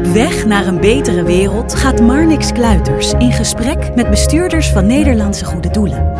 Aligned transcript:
Op 0.00 0.06
weg 0.06 0.46
naar 0.46 0.66
een 0.66 0.80
betere 0.80 1.22
wereld 1.22 1.74
gaat 1.74 2.00
Marnix 2.00 2.52
Kluiters 2.52 3.12
in 3.12 3.32
gesprek 3.32 3.94
met 3.94 4.10
bestuurders 4.10 4.68
van 4.68 4.86
Nederlandse 4.86 5.44
Goede 5.44 5.70
Doelen. 5.70 6.12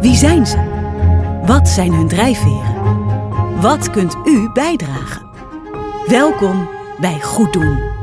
Wie 0.00 0.14
zijn 0.14 0.46
ze? 0.46 0.56
Wat 1.46 1.68
zijn 1.68 1.92
hun 1.92 2.08
drijfveren? 2.08 2.74
Wat 3.60 3.90
kunt 3.90 4.16
u 4.24 4.50
bijdragen? 4.52 5.26
Welkom 6.06 6.68
bij 7.00 7.20
Goed 7.20 7.52
Doen. 7.52 7.93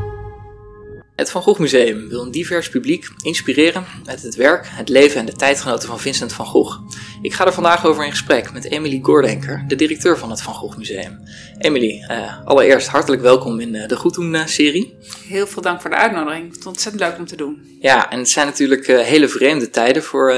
Het 1.21 1.31
Van 1.31 1.41
Gogh 1.41 1.59
Museum 1.59 2.09
wil 2.09 2.21
een 2.21 2.31
divers 2.31 2.69
publiek 2.69 3.07
inspireren 3.21 3.85
met 4.05 4.21
het 4.21 4.35
werk, 4.35 4.67
het 4.69 4.89
leven 4.89 5.19
en 5.19 5.25
de 5.25 5.31
tijdgenoten 5.31 5.87
van 5.87 5.99
Vincent 5.99 6.33
van 6.33 6.45
Gogh. 6.45 6.79
Ik 7.21 7.33
ga 7.33 7.45
er 7.45 7.53
vandaag 7.53 7.85
over 7.85 8.05
in 8.05 8.11
gesprek 8.11 8.53
met 8.53 8.65
Emily 8.65 8.99
Goordenker, 9.03 9.63
de 9.67 9.75
directeur 9.75 10.17
van 10.17 10.29
het 10.29 10.41
Van 10.41 10.53
Gogh 10.53 10.77
Museum. 10.77 11.19
Emily, 11.57 12.05
uh, 12.11 12.45
allereerst 12.45 12.87
hartelijk 12.87 13.21
welkom 13.21 13.59
in 13.59 13.73
uh, 13.73 13.87
de 13.87 13.95
Goed 13.95 14.13
Doen-serie. 14.13 14.97
Heel 15.27 15.47
veel 15.47 15.61
dank 15.61 15.81
voor 15.81 15.89
de 15.89 15.95
uitnodiging. 15.95 16.47
Het 16.47 16.59
is 16.59 16.65
ontzettend 16.65 17.03
leuk 17.03 17.17
om 17.17 17.25
te 17.25 17.35
doen. 17.35 17.77
Ja, 17.79 18.11
en 18.11 18.19
het 18.19 18.29
zijn 18.29 18.47
natuurlijk 18.47 18.87
uh, 18.87 18.99
hele 18.99 19.27
vreemde 19.27 19.69
tijden 19.69 20.03
voor 20.03 20.33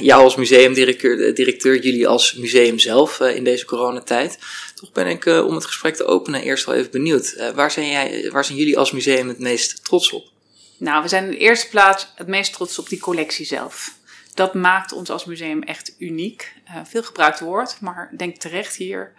jou 0.00 0.22
als 0.22 0.36
museumdirecteur, 0.36 1.34
directeur, 1.34 1.82
jullie 1.82 2.08
als 2.08 2.34
museum 2.34 2.78
zelf 2.78 3.20
in 3.20 3.44
deze 3.44 3.64
coronatijd. 3.64 4.38
Toch 4.74 4.92
ben 4.92 5.06
ik 5.06 5.26
om 5.26 5.54
het 5.54 5.64
gesprek 5.64 5.96
te 5.96 6.04
openen 6.04 6.42
eerst 6.42 6.66
wel 6.66 6.74
even 6.74 6.90
benieuwd. 6.90 7.52
waar, 7.54 7.70
zijn 7.70 7.90
jij, 7.90 8.30
waar 8.30 8.44
zijn 8.44 8.58
jullie 8.58 8.78
als 8.78 8.92
museum 8.92 9.28
het 9.28 9.38
meest 9.38 9.84
trots 9.84 10.12
op? 10.12 10.32
Nou, 10.78 11.02
we 11.02 11.08
zijn 11.08 11.24
in 11.24 11.30
de 11.30 11.38
eerste 11.38 11.68
plaats 11.68 12.12
het 12.14 12.26
meest 12.26 12.52
trots 12.52 12.78
op 12.78 12.88
die 12.88 13.00
collectie 13.00 13.46
zelf. 13.46 13.98
Dat 14.34 14.54
maakt 14.54 14.92
ons 14.92 15.10
als 15.10 15.24
museum 15.24 15.62
echt 15.62 15.94
uniek. 15.98 16.52
Uh, 16.68 16.80
veel 16.84 17.02
gebruikt 17.02 17.40
woord, 17.40 17.80
maar 17.80 18.10
denk 18.16 18.36
terecht 18.36 18.76
hier. 18.76 19.12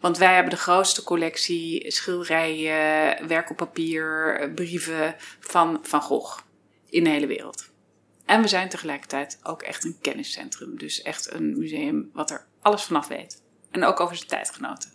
Want 0.00 0.18
wij 0.18 0.34
hebben 0.34 0.52
de 0.52 0.60
grootste 0.60 1.02
collectie 1.02 1.92
schilderijen, 1.92 3.28
werk 3.28 3.50
op 3.50 3.56
papier, 3.56 4.50
brieven 4.54 5.16
van 5.40 5.78
Van 5.82 6.02
Gogh 6.02 6.40
in 6.90 7.04
de 7.04 7.10
hele 7.10 7.26
wereld. 7.26 7.68
En 8.24 8.42
we 8.42 8.48
zijn 8.48 8.68
tegelijkertijd 8.68 9.38
ook 9.42 9.62
echt 9.62 9.84
een 9.84 9.98
kenniscentrum. 10.00 10.78
Dus 10.78 11.02
echt 11.02 11.32
een 11.32 11.58
museum 11.58 12.10
wat 12.12 12.30
er 12.30 12.46
alles 12.60 12.82
vanaf 12.82 13.08
weet. 13.08 13.42
En 13.70 13.84
ook 13.84 14.00
over 14.00 14.16
zijn 14.16 14.28
tijdgenoten. 14.28 14.90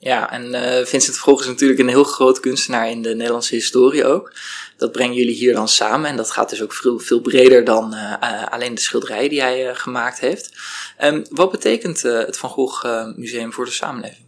Ja, 0.00 0.30
en 0.32 0.54
uh, 0.54 0.84
Vincent 0.84 1.16
Vroeg 1.16 1.40
is 1.40 1.46
natuurlijk 1.46 1.80
een 1.80 1.88
heel 1.88 2.04
groot 2.04 2.40
kunstenaar 2.40 2.90
in 2.90 3.02
de 3.02 3.14
Nederlandse 3.14 3.54
historie 3.54 4.04
ook. 4.04 4.32
Dat 4.76 4.92
brengen 4.92 5.16
jullie 5.16 5.34
hier 5.34 5.54
dan 5.54 5.68
samen 5.68 6.10
en 6.10 6.16
dat 6.16 6.30
gaat 6.30 6.50
dus 6.50 6.62
ook 6.62 6.72
veel, 6.72 6.98
veel 6.98 7.20
breder 7.20 7.64
dan 7.64 7.94
uh, 7.94 8.14
uh, 8.22 8.46
alleen 8.46 8.74
de 8.74 8.80
schilderijen 8.80 9.30
die 9.30 9.40
hij 9.40 9.74
gemaakt 9.74 10.20
heeft. 10.20 10.56
Um, 11.00 11.24
wat 11.30 11.50
betekent 11.50 12.02
het 12.02 12.38
Van 12.38 12.50
Gogh 12.50 13.06
Museum 13.16 13.52
voor 13.52 13.64
de 13.64 13.70
samenleving? 13.70 14.26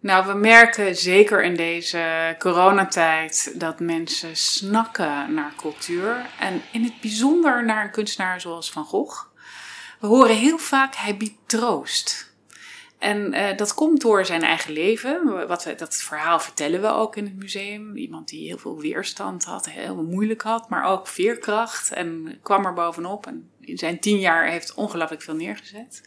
Nou, 0.00 0.26
we 0.26 0.34
merken 0.34 0.96
zeker 0.96 1.44
in 1.44 1.56
deze 1.56 2.34
coronatijd 2.38 3.52
dat 3.54 3.80
mensen 3.80 4.36
snakken 4.36 5.34
naar 5.34 5.52
cultuur 5.56 6.26
en 6.38 6.62
in 6.72 6.84
het 6.84 7.00
bijzonder 7.00 7.64
naar 7.64 7.84
een 7.84 7.90
kunstenaar 7.90 8.40
zoals 8.40 8.70
Van 8.70 8.84
Gogh. 8.84 9.24
We 10.00 10.06
horen 10.06 10.36
heel 10.36 10.58
vaak, 10.58 10.94
hij 10.96 11.16
biedt 11.16 11.38
troost. 11.46 12.34
En 12.98 13.34
uh, 13.34 13.56
dat 13.56 13.74
komt 13.74 14.00
door 14.00 14.24
zijn 14.24 14.42
eigen 14.42 14.72
leven. 14.72 15.46
Wat 15.48 15.64
we, 15.64 15.74
dat 15.74 15.96
verhaal 15.96 16.40
vertellen 16.40 16.80
we 16.80 16.88
ook 16.88 17.16
in 17.16 17.24
het 17.24 17.36
museum. 17.36 17.96
Iemand 17.96 18.28
die 18.28 18.46
heel 18.46 18.58
veel 18.58 18.80
weerstand 18.80 19.44
had, 19.44 19.70
heel 19.70 20.02
moeilijk 20.02 20.42
had, 20.42 20.68
maar 20.68 20.84
ook 20.84 21.06
veerkracht. 21.06 21.92
En 21.92 22.38
kwam 22.42 22.66
er 22.66 22.72
bovenop. 22.72 23.26
En 23.26 23.50
in 23.60 23.78
zijn 23.78 24.00
tien 24.00 24.18
jaar 24.18 24.50
heeft 24.50 24.74
ongelooflijk 24.74 25.22
veel 25.22 25.34
neergezet. 25.34 26.02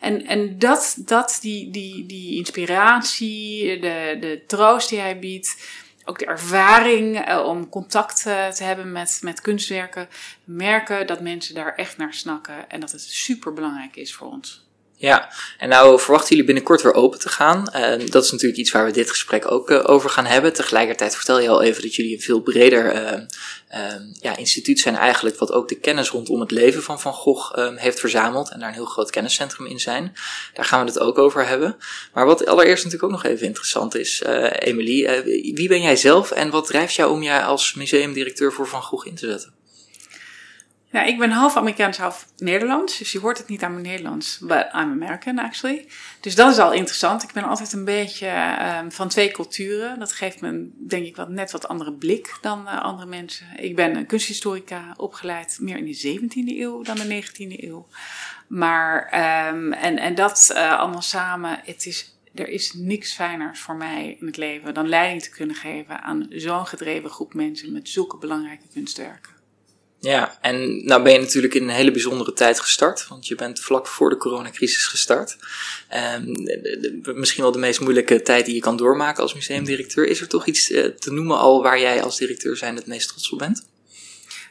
En, 0.00 0.26
en 0.26 0.58
dat, 0.58 0.96
dat 0.98 1.38
die, 1.40 1.70
die, 1.70 2.06
die 2.06 2.36
inspiratie, 2.36 3.78
de, 3.80 4.16
de 4.20 4.42
troost 4.46 4.88
die 4.88 4.98
hij 4.98 5.18
biedt, 5.18 5.56
ook 6.04 6.18
de 6.18 6.26
ervaring 6.26 7.28
uh, 7.28 7.44
om 7.46 7.68
contact 7.68 8.24
uh, 8.26 8.48
te 8.48 8.64
hebben 8.64 8.92
met, 8.92 9.18
met 9.22 9.40
kunstwerken, 9.40 10.08
merken 10.44 11.06
dat 11.06 11.20
mensen 11.20 11.54
daar 11.54 11.74
echt 11.74 11.96
naar 11.96 12.14
snakken 12.14 12.70
en 12.70 12.80
dat 12.80 12.92
het 12.92 13.00
super 13.00 13.52
belangrijk 13.52 13.96
is 13.96 14.14
voor 14.14 14.28
ons. 14.28 14.63
Ja, 15.04 15.30
en 15.58 15.68
nou 15.68 16.00
verwachten 16.00 16.28
jullie 16.28 16.44
binnenkort 16.44 16.82
weer 16.82 16.94
open 16.94 17.18
te 17.18 17.28
gaan. 17.28 17.66
Uh, 17.74 18.10
dat 18.10 18.24
is 18.24 18.30
natuurlijk 18.30 18.60
iets 18.60 18.70
waar 18.70 18.84
we 18.84 18.90
dit 18.90 19.10
gesprek 19.10 19.50
ook 19.50 19.70
uh, 19.70 19.80
over 19.84 20.10
gaan 20.10 20.24
hebben. 20.24 20.52
Tegelijkertijd 20.52 21.16
vertel 21.16 21.40
je 21.40 21.48
al 21.48 21.62
even 21.62 21.82
dat 21.82 21.94
jullie 21.94 22.14
een 22.14 22.20
veel 22.20 22.40
breder 22.40 22.94
uh, 22.94 23.20
ja, 24.20 24.36
instituut 24.36 24.80
zijn 24.80 24.96
eigenlijk, 24.96 25.38
wat 25.38 25.52
ook 25.52 25.68
de 25.68 25.78
kennis 25.78 26.10
rondom 26.10 26.40
het 26.40 26.50
leven 26.50 26.82
van 26.82 27.00
Van 27.00 27.12
Gogh 27.12 27.76
heeft 27.76 28.00
verzameld 28.00 28.50
en 28.50 28.58
daar 28.58 28.68
een 28.68 28.74
heel 28.74 28.84
groot 28.84 29.10
kenniscentrum 29.10 29.66
in 29.66 29.80
zijn. 29.80 30.12
Daar 30.54 30.64
gaan 30.64 30.84
we 30.84 30.90
het 30.90 31.00
ook 31.00 31.18
over 31.18 31.46
hebben. 31.46 31.76
Maar 32.12 32.26
wat 32.26 32.46
allereerst 32.46 32.84
natuurlijk 32.84 33.12
ook 33.12 33.22
nog 33.22 33.32
even 33.32 33.46
interessant 33.46 33.96
is, 33.96 34.22
Emily, 34.58 35.22
wie 35.54 35.68
ben 35.68 35.82
jij 35.82 35.96
zelf 35.96 36.30
en 36.30 36.50
wat 36.50 36.66
drijft 36.66 36.94
jou 36.94 37.12
om 37.12 37.22
jij 37.22 37.42
als 37.42 37.74
museumdirecteur 37.74 38.52
voor 38.52 38.68
Van 38.68 38.82
Gogh 38.82 39.06
in 39.06 39.14
te 39.14 39.26
zetten? 39.26 39.63
Ja, 40.94 41.02
ik 41.02 41.18
ben 41.18 41.30
half 41.30 41.56
Amerikaans, 41.56 41.96
half 41.96 42.26
Nederlands. 42.36 42.98
Dus 42.98 43.12
je 43.12 43.20
hoort 43.20 43.38
het 43.38 43.48
niet 43.48 43.62
aan 43.62 43.72
mijn 43.72 43.84
Nederlands. 43.84 44.38
But 44.38 44.68
I'm 44.72 44.90
American, 44.90 45.38
actually. 45.38 45.86
Dus 46.20 46.34
dat 46.34 46.52
is 46.52 46.58
al 46.58 46.72
interessant. 46.72 47.22
Ik 47.22 47.32
ben 47.32 47.44
altijd 47.44 47.72
een 47.72 47.84
beetje 47.84 48.56
um, 48.80 48.92
van 48.92 49.08
twee 49.08 49.30
culturen. 49.30 49.98
Dat 49.98 50.12
geeft 50.12 50.40
me, 50.40 50.70
denk 50.78 51.06
ik, 51.06 51.16
wat, 51.16 51.28
net 51.28 51.50
wat 51.50 51.68
andere 51.68 51.92
blik 51.92 52.38
dan 52.40 52.62
uh, 52.62 52.82
andere 52.82 53.06
mensen. 53.06 53.46
Ik 53.56 53.76
ben 53.76 54.06
kunsthistorica 54.06 54.94
opgeleid 54.96 55.58
meer 55.60 55.76
in 55.76 55.84
de 55.84 56.18
17e 56.18 56.58
eeuw 56.58 56.82
dan 56.82 56.96
de 56.96 57.22
19e 57.22 57.64
eeuw. 57.64 57.86
Maar, 58.46 59.04
um, 59.52 59.72
en, 59.72 59.98
en 59.98 60.14
dat 60.14 60.50
uh, 60.52 60.78
allemaal 60.78 61.02
samen, 61.02 61.60
het 61.64 61.86
is 61.86 62.12
er 62.34 62.48
is 62.48 62.72
niks 62.72 63.14
fijners 63.14 63.60
voor 63.60 63.76
mij 63.76 64.16
in 64.20 64.26
het 64.26 64.36
leven 64.36 64.74
dan 64.74 64.88
leiding 64.88 65.22
te 65.22 65.30
kunnen 65.30 65.56
geven 65.56 66.02
aan 66.02 66.26
zo'n 66.30 66.66
gedreven 66.66 67.10
groep 67.10 67.34
mensen 67.34 67.72
met 67.72 67.88
zulke 67.88 68.16
belangrijke 68.16 68.66
kunstwerken. 68.72 69.32
Ja, 70.04 70.38
en 70.40 70.84
nou 70.84 71.02
ben 71.02 71.12
je 71.12 71.18
natuurlijk 71.18 71.54
in 71.54 71.62
een 71.62 71.74
hele 71.74 71.90
bijzondere 71.90 72.32
tijd 72.32 72.60
gestart, 72.60 73.08
want 73.08 73.26
je 73.26 73.34
bent 73.34 73.60
vlak 73.60 73.86
voor 73.86 74.10
de 74.10 74.16
coronacrisis 74.16 74.86
gestart. 74.86 75.36
Um, 76.16 77.16
misschien 77.16 77.42
wel 77.42 77.52
de 77.52 77.58
meest 77.58 77.80
moeilijke 77.80 78.22
tijd 78.22 78.44
die 78.46 78.54
je 78.54 78.60
kan 78.60 78.76
doormaken 78.76 79.22
als 79.22 79.34
museumdirecteur. 79.34 80.06
Is 80.06 80.20
er 80.20 80.28
toch 80.28 80.46
iets 80.46 80.70
uh, 80.70 80.84
te 80.84 81.12
noemen 81.12 81.38
al 81.38 81.62
waar 81.62 81.80
jij 81.80 82.02
als 82.02 82.18
directeur 82.18 82.56
zijn 82.56 82.76
het 82.76 82.86
meest 82.86 83.08
trots 83.08 83.30
op 83.30 83.38
bent? 83.38 83.66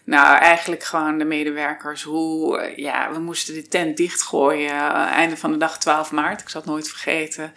Nou, 0.05 0.37
eigenlijk 0.37 0.83
gewoon 0.83 1.17
de 1.17 1.25
medewerkers. 1.25 2.03
Hoe, 2.03 2.57
eh, 2.57 2.77
ja, 2.77 3.11
we 3.11 3.19
moesten 3.19 3.53
de 3.53 3.67
tent 3.67 3.97
dichtgooien. 3.97 4.73
Uh, 4.73 4.93
einde 4.93 5.37
van 5.37 5.51
de 5.51 5.57
dag 5.57 5.79
12 5.79 6.11
maart. 6.11 6.41
Ik 6.41 6.49
zal 6.49 6.61
het 6.61 6.69
nooit 6.69 6.89
vergeten. 6.89 7.53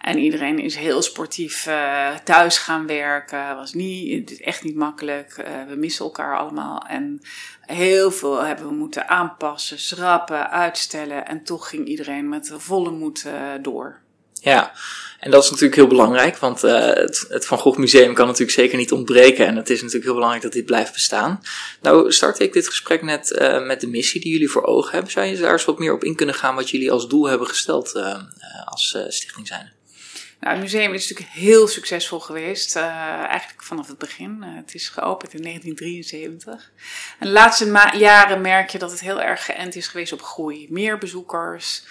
En 0.00 0.18
iedereen 0.18 0.58
is 0.58 0.76
heel 0.76 1.02
sportief 1.02 1.66
uh, 1.66 2.14
thuis 2.24 2.58
gaan 2.58 2.86
werken. 2.86 3.56
Was 3.56 3.72
niet, 3.72 4.40
echt 4.40 4.64
niet 4.64 4.74
makkelijk. 4.74 5.34
We 5.68 5.74
missen 5.76 6.04
elkaar 6.04 6.38
allemaal. 6.38 6.86
En 6.86 7.20
heel 7.60 8.10
veel 8.10 8.42
hebben 8.42 8.68
we 8.68 8.74
moeten 8.74 9.08
aanpassen, 9.08 9.78
schrappen, 9.78 10.50
uitstellen. 10.50 11.26
En 11.26 11.44
toch 11.44 11.68
ging 11.68 11.86
iedereen 11.86 12.28
met 12.28 12.52
volle 12.56 12.90
moed 12.90 13.26
door. 13.62 14.00
Ja, 14.40 14.72
en 15.18 15.30
dat 15.30 15.42
is 15.44 15.50
natuurlijk 15.50 15.76
heel 15.76 15.86
belangrijk, 15.86 16.36
want 16.36 16.64
uh, 16.64 16.72
het, 16.84 17.26
het, 17.28 17.46
Van 17.46 17.58
Gogh 17.58 17.78
Museum 17.78 18.14
kan 18.14 18.26
natuurlijk 18.26 18.58
zeker 18.58 18.76
niet 18.76 18.92
ontbreken. 18.92 19.46
En 19.46 19.56
het 19.56 19.70
is 19.70 19.76
natuurlijk 19.76 20.04
heel 20.04 20.14
belangrijk 20.14 20.42
dat 20.42 20.52
dit 20.52 20.64
blijft 20.64 20.92
bestaan. 20.92 21.40
Nou, 21.80 22.12
start 22.12 22.38
ik 22.38 22.52
dit 22.52 22.66
gesprek 22.66 23.02
net 23.02 23.30
uh, 23.30 23.66
met 23.66 23.80
de 23.80 23.86
missie 23.86 24.20
die 24.20 24.32
jullie 24.32 24.50
voor 24.50 24.64
ogen 24.64 24.92
hebben. 24.92 25.10
Zou 25.10 25.26
je 25.26 25.36
daar 25.36 25.52
eens 25.52 25.64
wat 25.64 25.78
meer 25.78 25.92
op 25.92 26.04
in 26.04 26.16
kunnen 26.16 26.34
gaan 26.34 26.54
wat 26.54 26.70
jullie 26.70 26.92
als 26.92 27.08
doel 27.08 27.28
hebben 27.28 27.46
gesteld 27.46 27.94
uh, 27.96 28.16
als 28.64 28.98
stichting 29.08 29.46
zijn? 29.46 29.72
Nou, 30.40 30.54
het 30.54 30.62
museum 30.62 30.94
is 30.94 31.08
natuurlijk 31.08 31.36
heel 31.36 31.68
succesvol 31.68 32.20
geweest, 32.20 32.76
eigenlijk 32.76 33.62
vanaf 33.62 33.88
het 33.88 33.98
begin. 33.98 34.42
het 34.42 34.74
is 34.74 34.88
geopend 34.88 35.34
in 35.34 35.42
1973. 35.42 36.70
En 37.18 37.26
de 37.26 37.32
laatste 37.32 37.90
jaren 37.98 38.40
merk 38.40 38.70
je 38.70 38.78
dat 38.78 38.90
het 38.90 39.00
heel 39.00 39.22
erg 39.22 39.44
geënt 39.44 39.76
is 39.76 39.86
geweest 39.88 40.12
op 40.12 40.22
groei. 40.22 40.66
Meer 40.70 40.98
bezoekers, 40.98 41.84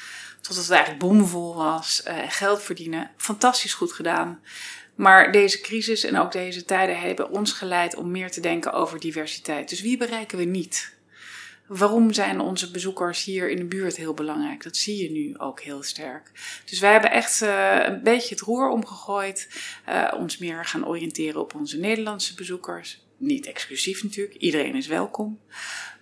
Totdat 0.48 0.66
het 0.66 0.74
eigenlijk 0.74 1.04
bomvol 1.04 1.56
was. 1.56 2.04
Uh, 2.08 2.18
geld 2.28 2.64
verdienen. 2.64 3.12
Fantastisch 3.18 3.74
goed 3.74 3.92
gedaan. 3.92 4.42
Maar 4.96 5.32
deze 5.32 5.62
crisis 5.62 6.04
en 6.04 6.18
ook 6.18 6.32
deze 6.32 6.66
tijden 6.66 7.00
hebben 7.00 7.30
ons 7.30 7.52
geleid 7.52 7.96
om 7.96 8.12
meer 8.12 8.32
te 8.32 8.40
denken 8.40 8.74
over 8.74 9.00
diversiteit. 9.00 9.70
Dus 9.70 9.82
wie 9.82 9.98
bereiken 9.98 10.38
we 10.38 10.44
niet? 10.44 10.94
Waarom 11.68 12.14
zijn 12.14 12.40
onze 12.40 12.72
bezoekers 12.72 13.24
hier 13.24 13.50
in 13.50 13.58
de 13.58 13.66
buurt 13.66 13.96
heel 13.96 14.14
belangrijk? 14.14 14.64
Dat 14.64 14.78
zie 14.78 15.04
je 15.04 15.12
nu 15.12 15.38
ook 15.38 15.62
heel 15.62 15.84
sterk. 15.84 16.32
Dus 16.66 16.80
wij 16.80 16.92
hebben 16.92 17.12
echt 17.12 17.42
uh, 17.42 17.78
een 17.86 18.04
beetje 18.04 18.36
het 18.36 18.44
roer 18.44 18.70
omgegooid. 18.70 19.50
Uh, 19.90 20.14
ons 20.18 20.38
meer 20.38 20.66
gaan 20.66 20.88
oriënteren 20.88 21.42
op 21.42 21.56
onze 21.56 21.78
Nederlandse 21.78 22.34
bezoekers. 22.34 23.07
Niet 23.18 23.46
exclusief 23.46 24.04
natuurlijk, 24.04 24.36
iedereen 24.36 24.76
is 24.76 24.88
welkom. 24.88 25.40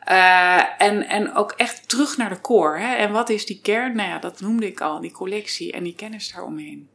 Uh, 0.09 0.81
en, 0.81 1.07
en 1.07 1.35
ook 1.35 1.51
echt 1.51 1.89
terug 1.89 2.17
naar 2.17 2.29
de 2.29 2.41
core. 2.41 2.79
Hè? 2.79 2.95
En 2.95 3.11
wat 3.11 3.29
is 3.29 3.45
die 3.45 3.59
kern? 3.61 3.95
Nou 3.95 4.09
ja, 4.09 4.19
dat 4.19 4.41
noemde 4.41 4.65
ik 4.65 4.81
al, 4.81 5.01
die 5.01 5.11
collectie 5.11 5.71
en 5.71 5.83
die 5.83 5.95
kennis 5.95 6.31
daaromheen. 6.31 6.89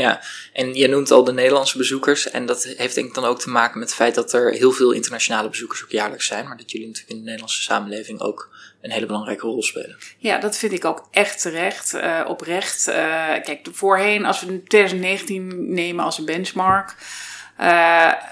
Ja, 0.00 0.20
en 0.52 0.74
je 0.74 0.88
noemt 0.88 1.10
al 1.10 1.24
de 1.24 1.32
Nederlandse 1.32 1.78
bezoekers. 1.78 2.30
En 2.30 2.46
dat 2.46 2.64
heeft 2.64 2.94
denk 2.94 3.06
ik 3.06 3.14
dan 3.14 3.24
ook 3.24 3.40
te 3.40 3.50
maken 3.50 3.78
met 3.78 3.88
het 3.88 3.96
feit 3.96 4.14
dat 4.14 4.32
er 4.32 4.52
heel 4.52 4.70
veel 4.70 4.92
internationale 4.92 5.48
bezoekers 5.48 5.82
ook 5.82 5.90
jaarlijks 5.90 6.26
zijn. 6.26 6.48
Maar 6.48 6.56
dat 6.56 6.70
jullie 6.70 6.86
natuurlijk 6.86 7.12
in 7.12 7.18
de 7.18 7.24
Nederlandse 7.24 7.62
samenleving 7.62 8.20
ook 8.20 8.50
een 8.80 8.90
hele 8.90 9.06
belangrijke 9.06 9.46
rol 9.46 9.62
spelen. 9.62 9.96
Ja, 10.18 10.38
dat 10.38 10.56
vind 10.56 10.72
ik 10.72 10.84
ook 10.84 11.08
echt 11.10 11.40
terecht, 11.40 11.94
uh, 11.94 12.24
oprecht. 12.28 12.88
Uh, 12.88 12.94
kijk, 13.42 13.68
voorheen, 13.72 14.24
als 14.24 14.40
we 14.40 14.62
2019 14.62 15.74
nemen 15.74 16.04
als 16.04 16.18
een 16.18 16.24
benchmark 16.24 16.96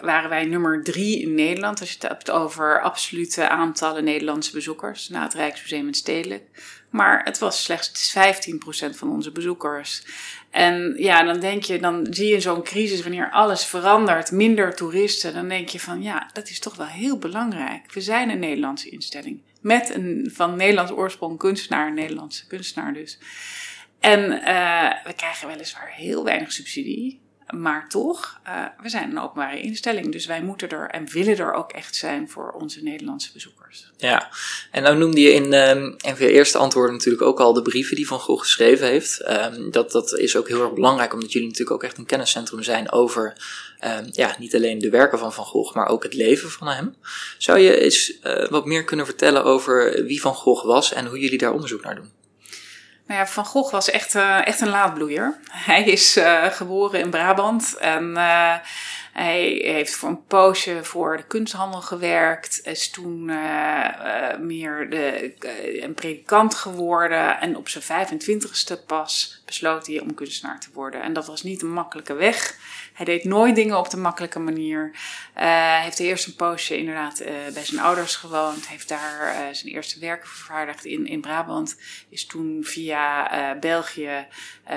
waren 0.00 0.28
wij 0.28 0.44
nummer 0.44 0.84
drie 0.84 1.20
in 1.20 1.34
Nederland. 1.34 1.80
Als 1.80 1.88
je 1.88 1.94
het 2.00 2.08
hebt 2.08 2.30
over 2.30 2.80
absolute 2.80 3.48
aantallen 3.48 4.04
Nederlandse 4.04 4.52
bezoekers. 4.52 5.08
Na 5.08 5.22
het 5.22 5.34
Rijksmuseum 5.34 5.86
en 5.86 5.94
Stedelijk. 5.94 6.44
Maar 6.90 7.24
het 7.24 7.38
was 7.38 7.62
slechts 7.62 8.16
15% 8.16 8.96
van 8.96 9.10
onze 9.10 9.32
bezoekers. 9.32 10.02
En 10.50 10.94
ja, 10.96 11.22
dan 11.22 11.40
denk 11.40 11.62
je, 11.62 11.78
dan 11.78 12.06
zie 12.10 12.28
je 12.28 12.40
zo'n 12.40 12.62
crisis 12.62 13.02
wanneer 13.02 13.30
alles 13.30 13.64
verandert, 13.64 14.30
minder 14.30 14.74
toeristen. 14.74 15.34
Dan 15.34 15.48
denk 15.48 15.68
je 15.68 15.80
van 15.80 16.02
ja, 16.02 16.30
dat 16.32 16.48
is 16.48 16.58
toch 16.58 16.76
wel 16.76 16.86
heel 16.86 17.18
belangrijk. 17.18 17.92
We 17.92 18.00
zijn 18.00 18.30
een 18.30 18.38
Nederlandse 18.38 18.88
instelling. 18.88 19.40
Met 19.60 19.94
een 19.94 20.30
van 20.32 20.56
Nederlands 20.56 20.92
oorsprong 20.92 21.38
kunstenaar, 21.38 21.86
een 21.86 21.94
Nederlandse 21.94 22.46
kunstenaar 22.46 22.92
dus. 22.92 23.18
En 24.00 24.20
uh, 24.20 24.92
we 25.04 25.12
krijgen 25.16 25.48
weliswaar 25.48 25.92
heel 25.94 26.24
weinig 26.24 26.52
subsidie. 26.52 27.21
Maar 27.50 27.88
toch, 27.88 28.40
uh, 28.46 28.64
we 28.82 28.88
zijn 28.88 29.10
een 29.10 29.20
openbare 29.20 29.60
instelling. 29.60 30.12
Dus 30.12 30.26
wij 30.26 30.42
moeten 30.42 30.68
er 30.68 30.90
en 30.90 31.08
willen 31.10 31.38
er 31.38 31.52
ook 31.52 31.72
echt 31.72 31.96
zijn 31.96 32.28
voor 32.28 32.50
onze 32.50 32.82
Nederlandse 32.82 33.32
bezoekers. 33.32 33.90
Ja, 33.96 34.30
en 34.70 34.82
nou 34.82 34.96
noemde 34.96 35.20
je 35.20 35.32
in 35.32 35.52
um, 35.52 35.96
een 35.98 36.16
je 36.18 36.32
eerste 36.32 36.58
antwoorden 36.58 36.94
natuurlijk 36.94 37.22
ook 37.22 37.40
al 37.40 37.52
de 37.52 37.62
brieven 37.62 37.96
die 37.96 38.06
Van 38.06 38.20
Gogh 38.20 38.42
geschreven 38.42 38.86
heeft. 38.86 39.28
Um, 39.28 39.70
dat, 39.70 39.92
dat 39.92 40.18
is 40.18 40.36
ook 40.36 40.48
heel 40.48 40.62
erg 40.62 40.72
belangrijk, 40.72 41.12
omdat 41.12 41.32
jullie 41.32 41.48
natuurlijk 41.48 41.76
ook 41.76 41.82
echt 41.82 41.98
een 41.98 42.06
kenniscentrum 42.06 42.62
zijn 42.62 42.92
over 42.92 43.36
um, 43.84 44.08
ja, 44.10 44.36
niet 44.38 44.54
alleen 44.54 44.78
de 44.78 44.90
werken 44.90 45.18
van 45.18 45.32
Van 45.32 45.44
Gogh, 45.44 45.74
maar 45.74 45.88
ook 45.88 46.02
het 46.02 46.14
leven 46.14 46.50
van 46.50 46.68
hem. 46.68 46.94
Zou 47.38 47.58
je 47.58 47.76
eens 47.76 48.12
uh, 48.24 48.48
wat 48.48 48.66
meer 48.66 48.84
kunnen 48.84 49.06
vertellen 49.06 49.44
over 49.44 50.04
wie 50.04 50.20
Van 50.20 50.34
Gogh 50.34 50.64
was 50.66 50.92
en 50.92 51.06
hoe 51.06 51.18
jullie 51.18 51.38
daar 51.38 51.52
onderzoek 51.52 51.82
naar 51.82 51.94
doen? 51.94 52.10
Nou 53.06 53.20
ja, 53.20 53.26
Van 53.26 53.44
Gogh 53.44 53.72
was 53.72 53.90
echt, 53.90 54.14
uh, 54.14 54.46
echt 54.46 54.60
een 54.60 54.68
laadbloeier. 54.68 55.38
Hij 55.70 55.84
is 55.84 56.16
uh, 56.16 56.44
geboren 56.44 57.00
in 57.00 57.10
Brabant 57.10 57.76
en 57.76 58.10
uh, 58.10 58.54
hij 59.12 59.42
heeft 59.64 59.94
voor 59.94 60.08
een 60.08 60.24
poosje 60.24 60.84
voor 60.84 61.16
de 61.16 61.22
kunsthandel 61.22 61.80
gewerkt. 61.80 62.60
Is 62.64 62.90
toen 62.90 63.24
meer 64.40 64.90
de, 64.90 65.34
een 65.82 65.94
predikant 65.94 66.54
geworden. 66.54 67.40
En 67.40 67.56
op 67.56 67.68
zijn 67.68 68.08
25ste 68.08 68.86
pas 68.86 69.42
besloot 69.44 69.86
hij 69.86 70.00
om 70.00 70.14
kunstenaar 70.14 70.60
te 70.60 70.68
worden. 70.72 71.02
En 71.02 71.12
dat 71.12 71.26
was 71.26 71.42
niet 71.42 71.62
een 71.62 71.72
makkelijke 71.72 72.14
weg. 72.14 72.56
Hij 72.92 73.04
deed 73.04 73.24
nooit 73.24 73.54
dingen 73.54 73.78
op 73.78 73.90
de 73.90 73.96
makkelijke 73.96 74.38
manier. 74.38 74.90
Hij 75.34 75.76
uh, 75.78 75.82
heeft 75.82 75.98
eerst 75.98 76.26
een 76.26 76.36
poosje 76.36 76.76
inderdaad 76.76 77.20
uh, 77.20 77.28
bij 77.54 77.64
zijn 77.64 77.80
ouders 77.80 78.16
gewoond. 78.16 78.68
Heeft 78.68 78.88
daar 78.88 79.34
uh, 79.34 79.54
zijn 79.54 79.72
eerste 79.72 80.00
werken 80.00 80.28
vervaardigd 80.28 80.84
in, 80.84 81.06
in 81.06 81.20
Brabant. 81.20 81.80
Is 82.08 82.26
toen 82.26 82.64
via 82.64 83.56
België 83.60 84.26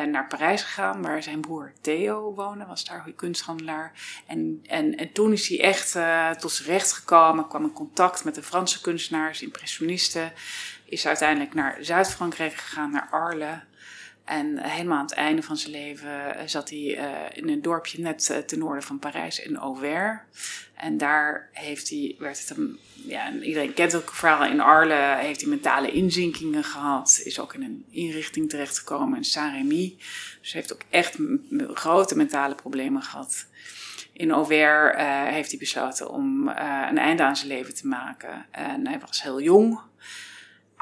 naar 0.08 0.28
Parijs 0.28 0.62
gegaan, 0.62 1.02
waar 1.02 1.24
zijn 1.24 1.42
broer 1.42 1.74
Theo 1.82 2.34
woonde. 2.34 2.66
Was 2.66 2.86
daar 2.86 3.12
kunsthandelaar. 3.16 3.92
En, 4.28 4.60
en, 4.68 4.96
en 4.96 5.12
toen 5.12 5.32
is 5.32 5.48
hij 5.48 5.62
echt 5.62 5.98
tot 6.40 6.52
zijn 6.52 6.70
recht 6.70 6.94
gekomen. 6.94 7.48
Kwam 7.48 7.64
in 7.64 7.74
contact 7.74 8.24
met 8.24 8.36
de 8.36 8.44
Franse 8.44 8.82
kunstenaars, 8.82 9.42
impressionisten. 9.42 10.34
Is 10.86 11.08
uiteindelijk 11.08 11.54
naar 11.54 11.78
Zuid-Frankrijk 11.80 12.54
gegaan, 12.54 12.92
naar 12.92 13.08
Arles. 13.12 13.58
En 14.26 14.60
helemaal 14.60 14.98
aan 14.98 15.06
het 15.06 15.14
einde 15.14 15.44
van 15.44 15.58
zijn 15.58 15.72
leven 15.72 16.36
zat 16.50 16.70
hij 16.70 16.80
uh, 16.80 17.08
in 17.34 17.50
een 17.50 17.62
dorpje 17.62 18.02
net 18.02 18.30
uh, 18.32 18.38
ten 18.38 18.60
noorden 18.60 18.84
van 18.84 19.00
Parijs, 19.00 19.40
in 19.40 19.58
Auvers. 19.58 20.20
En 20.76 20.98
daar 20.98 21.50
heeft 21.52 21.90
hij, 21.90 22.16
werd 22.20 22.50
het 22.50 22.58
ja, 22.94 23.34
iedereen 23.34 23.74
kent 23.74 23.92
het 23.92 24.04
verhaal, 24.12 24.46
in 24.46 24.60
Arles 24.60 25.20
heeft 25.26 25.42
hij 25.42 25.50
mentale 25.50 25.92
inzinkingen 25.92 26.64
gehad. 26.64 27.22
Is 27.24 27.40
ook 27.40 27.54
in 27.54 27.64
een 27.64 27.86
inrichting 27.90 28.50
terechtgekomen 28.50 29.18
in 29.18 29.24
Saint-Rémy. 29.24 29.96
Dus 30.42 30.54
heeft 30.54 30.74
ook 30.74 30.84
echt 30.90 31.18
grote 31.74 32.18
mentale 32.18 32.56
problemen 32.56 33.02
gehad. 33.02 33.46
In 34.14 34.32
Auvers 34.32 34.96
heeft 35.34 35.50
hij 35.50 35.60
besloten 35.60 36.10
om 36.10 36.48
een 36.48 36.98
einde 36.98 37.24
aan 37.24 37.36
zijn 37.36 37.48
leven 37.48 37.76
te 37.76 37.88
maken. 37.88 38.46
En 38.52 38.88
hij 38.88 39.00
was 39.00 39.24
heel 39.24 39.42
jong. 39.42 39.80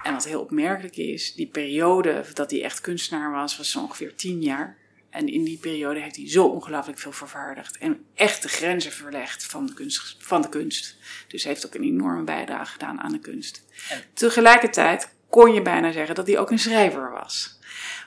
En 0.03 0.13
wat 0.13 0.25
heel 0.25 0.41
opmerkelijk 0.41 0.95
is, 0.95 1.33
die 1.33 1.47
periode 1.47 2.25
dat 2.33 2.51
hij 2.51 2.63
echt 2.63 2.81
kunstenaar 2.81 3.31
was, 3.31 3.57
was 3.57 3.71
zo 3.71 3.79
ongeveer 3.79 4.15
tien 4.15 4.41
jaar. 4.41 4.77
En 5.09 5.27
in 5.27 5.43
die 5.43 5.57
periode 5.57 5.99
heeft 5.99 6.15
hij 6.15 6.29
zo 6.29 6.45
ongelooflijk 6.45 6.99
veel 6.99 7.11
vervaardigd. 7.11 7.77
En 7.77 8.05
echt 8.13 8.41
de 8.41 8.47
grenzen 8.47 8.91
verlegd 8.91 9.45
van 9.45 9.65
de 9.65 9.73
kunst. 9.73 10.15
Van 10.19 10.41
de 10.41 10.49
kunst. 10.49 10.97
Dus 11.27 11.43
heeft 11.43 11.65
ook 11.65 11.73
een 11.73 11.83
enorme 11.83 12.23
bijdrage 12.23 12.71
gedaan 12.71 13.01
aan 13.01 13.11
de 13.11 13.19
kunst. 13.19 13.65
En 13.89 14.03
tegelijkertijd 14.13 15.15
kon 15.29 15.53
je 15.53 15.61
bijna 15.61 15.91
zeggen 15.91 16.15
dat 16.15 16.27
hij 16.27 16.39
ook 16.39 16.51
een 16.51 16.59
schrijver 16.59 17.11
was. 17.11 17.59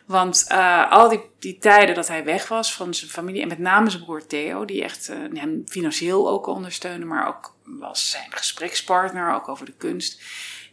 Want 0.06 0.46
uh, 0.52 0.90
al 0.90 1.08
die, 1.08 1.20
die 1.38 1.58
tijden 1.58 1.94
dat 1.94 2.08
hij 2.08 2.25
weg 2.25 2.49
was 2.49 2.75
van 2.75 2.94
zijn 2.94 3.10
familie, 3.10 3.42
en 3.42 3.49
met 3.49 3.58
name 3.58 3.90
zijn 3.90 4.04
broer 4.04 4.26
Theo, 4.26 4.64
die 4.64 4.82
echt 4.82 5.08
uh, 5.10 5.16
hem 5.32 5.62
financieel 5.66 6.28
ook 6.28 6.46
ondersteunde, 6.46 7.06
maar 7.06 7.28
ook 7.28 7.54
was 7.64 8.10
zijn 8.10 8.26
gesprekspartner, 8.31 9.34
ook 9.34 9.49
over 9.49 9.66
de 9.66 9.75
kunst 9.78 10.22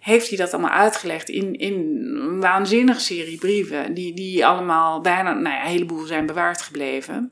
heeft 0.04 0.28
hij 0.28 0.38
dat 0.38 0.54
allemaal 0.54 0.72
uitgelegd 0.72 1.30
in, 1.30 1.56
in 1.56 1.74
een 2.16 2.40
waanzinnige 2.40 3.00
serie 3.00 3.38
brieven. 3.38 3.94
Die, 3.94 4.14
die 4.14 4.46
allemaal 4.46 5.02
bijna, 5.02 5.34
nou 5.34 5.56
ja, 5.56 5.64
een 5.64 5.72
heleboel 5.72 6.06
zijn 6.06 6.26
bewaard 6.26 6.62
gebleven. 6.62 7.32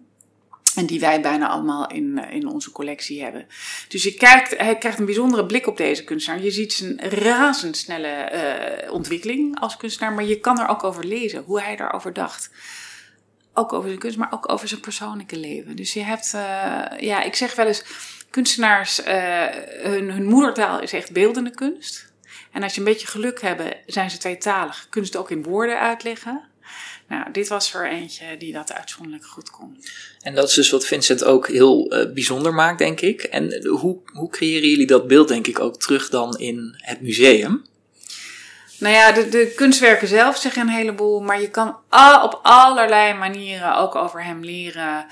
En 0.75 0.85
die 0.85 0.99
wij 0.99 1.21
bijna 1.21 1.47
allemaal 1.47 1.87
in, 1.87 2.17
in 2.29 2.47
onze 2.47 2.71
collectie 2.71 3.23
hebben. 3.23 3.45
Dus 3.87 4.03
je 4.03 4.13
kijkt, 4.13 4.57
hij 4.57 4.77
krijgt 4.77 4.99
een 4.99 5.05
bijzondere 5.05 5.45
blik 5.45 5.67
op 5.67 5.77
deze 5.77 6.03
kunstenaar. 6.03 6.41
Je 6.41 6.51
ziet 6.51 6.73
zijn 6.73 6.99
razendsnelle 6.99 8.31
uh, 8.85 8.93
ontwikkeling 8.93 9.59
als 9.59 9.77
kunstenaar. 9.77 10.13
Maar 10.13 10.25
je 10.25 10.39
kan 10.39 10.59
er 10.59 10.67
ook 10.67 10.83
over 10.83 11.05
lezen, 11.05 11.43
hoe 11.43 11.61
hij 11.61 11.75
daarover 11.75 12.13
dacht. 12.13 12.49
Ook 13.53 13.73
over 13.73 13.87
zijn 13.87 13.99
kunst, 13.99 14.17
maar 14.17 14.31
ook 14.33 14.51
over 14.51 14.67
zijn 14.67 14.81
persoonlijke 14.81 15.37
leven. 15.37 15.75
Dus 15.75 15.93
je 15.93 16.03
hebt, 16.03 16.31
uh, 16.35 16.41
ja, 16.99 17.23
ik 17.23 17.35
zeg 17.35 17.55
wel 17.55 17.67
eens, 17.67 17.83
kunstenaars, 18.29 19.05
uh, 19.05 19.45
hun, 19.81 20.11
hun 20.11 20.25
moedertaal 20.25 20.81
is 20.81 20.93
echt 20.93 21.11
beeldende 21.11 21.51
kunst. 21.51 22.10
En 22.51 22.63
als 22.63 22.73
je 22.73 22.79
een 22.79 22.85
beetje 22.85 23.07
geluk 23.07 23.41
hebt, 23.41 23.75
zijn 23.85 24.11
ze 24.11 24.17
tweetalig. 24.17 24.87
Kunnen 24.89 25.11
ze 25.11 25.17
het 25.17 25.25
ook 25.25 25.31
in 25.31 25.43
woorden 25.43 25.79
uitleggen. 25.79 26.41
Nou, 27.07 27.31
dit 27.31 27.47
was 27.47 27.73
er 27.73 27.89
eentje 27.89 28.37
die 28.37 28.53
dat 28.53 28.73
uitzonderlijk 28.73 29.25
goed 29.25 29.49
kon. 29.49 29.83
En 30.21 30.35
dat 30.35 30.49
is 30.49 30.53
dus 30.53 30.69
wat 30.69 30.85
Vincent 30.85 31.23
ook 31.23 31.47
heel 31.47 31.93
uh, 31.93 32.13
bijzonder 32.13 32.53
maakt, 32.53 32.77
denk 32.77 33.01
ik. 33.01 33.21
En 33.21 33.67
hoe, 33.67 33.97
hoe 34.05 34.29
creëren 34.29 34.69
jullie 34.69 34.87
dat 34.87 35.07
beeld, 35.07 35.27
denk 35.27 35.47
ik, 35.47 35.59
ook 35.59 35.79
terug 35.79 36.09
dan 36.09 36.37
in 36.37 36.75
het 36.77 37.01
museum? 37.01 37.65
Nou 38.81 38.93
ja, 38.93 39.11
de, 39.11 39.29
de 39.29 39.53
kunstwerken 39.55 40.07
zelf 40.07 40.37
zeggen 40.37 40.61
een 40.61 40.73
heleboel, 40.73 41.19
maar 41.19 41.41
je 41.41 41.49
kan 41.49 41.77
al, 41.89 42.23
op 42.23 42.39
allerlei 42.43 43.13
manieren 43.13 43.77
ook 43.77 43.95
over 43.95 44.23
hem 44.23 44.43
leren. 44.43 45.05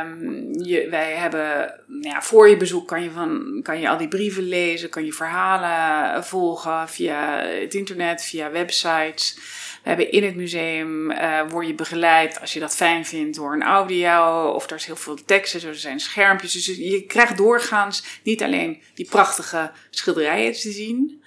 Um, 0.00 0.64
je, 0.64 0.88
wij 0.90 1.12
hebben, 1.12 1.74
nou 1.86 2.14
ja, 2.14 2.22
voor 2.22 2.48
je 2.48 2.56
bezoek 2.56 2.88
kan 2.88 3.02
je, 3.02 3.10
van, 3.10 3.60
kan 3.62 3.80
je 3.80 3.88
al 3.88 3.96
die 3.96 4.08
brieven 4.08 4.42
lezen, 4.42 4.88
kan 4.88 5.04
je 5.04 5.12
verhalen 5.12 6.24
volgen 6.24 6.88
via 6.88 7.38
het 7.38 7.74
internet, 7.74 8.24
via 8.24 8.50
websites. 8.50 9.38
We 9.82 9.88
hebben 9.88 10.10
in 10.10 10.24
het 10.24 10.36
museum, 10.36 11.10
uh, 11.10 11.40
word 11.48 11.66
je 11.66 11.74
begeleid 11.74 12.40
als 12.40 12.52
je 12.52 12.60
dat 12.60 12.76
fijn 12.76 13.06
vindt 13.06 13.36
door 13.36 13.52
een 13.52 13.62
audio 13.62 14.48
of 14.48 14.70
er 14.70 14.76
is 14.76 14.86
heel 14.86 14.96
veel 14.96 15.18
teksten, 15.26 15.68
er 15.68 15.74
zijn 15.74 16.00
schermpjes. 16.00 16.52
Dus 16.52 16.66
je 16.66 17.04
krijgt 17.06 17.36
doorgaans 17.36 18.04
niet 18.22 18.42
alleen 18.42 18.82
die 18.94 19.08
prachtige 19.08 19.70
schilderijen 19.90 20.52
te 20.52 20.70
zien, 20.70 21.22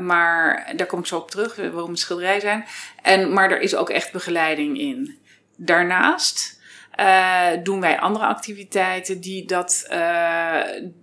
maar 0.00 0.72
daar 0.76 0.86
kom 0.86 0.98
ik 0.98 1.06
zo 1.06 1.16
op 1.16 1.30
terug, 1.30 1.56
waarom 1.56 1.90
het 1.90 1.98
schilderij 1.98 2.40
zijn. 2.40 2.64
En, 3.02 3.32
maar 3.32 3.50
er 3.50 3.60
is 3.60 3.74
ook 3.74 3.90
echt 3.90 4.12
begeleiding 4.12 4.78
in. 4.78 5.18
Daarnaast 5.56 6.60
uh, 7.00 7.48
doen 7.62 7.80
wij 7.80 7.98
andere 7.98 8.24
activiteiten 8.24 9.20
die 9.20 9.46
dat, 9.46 9.88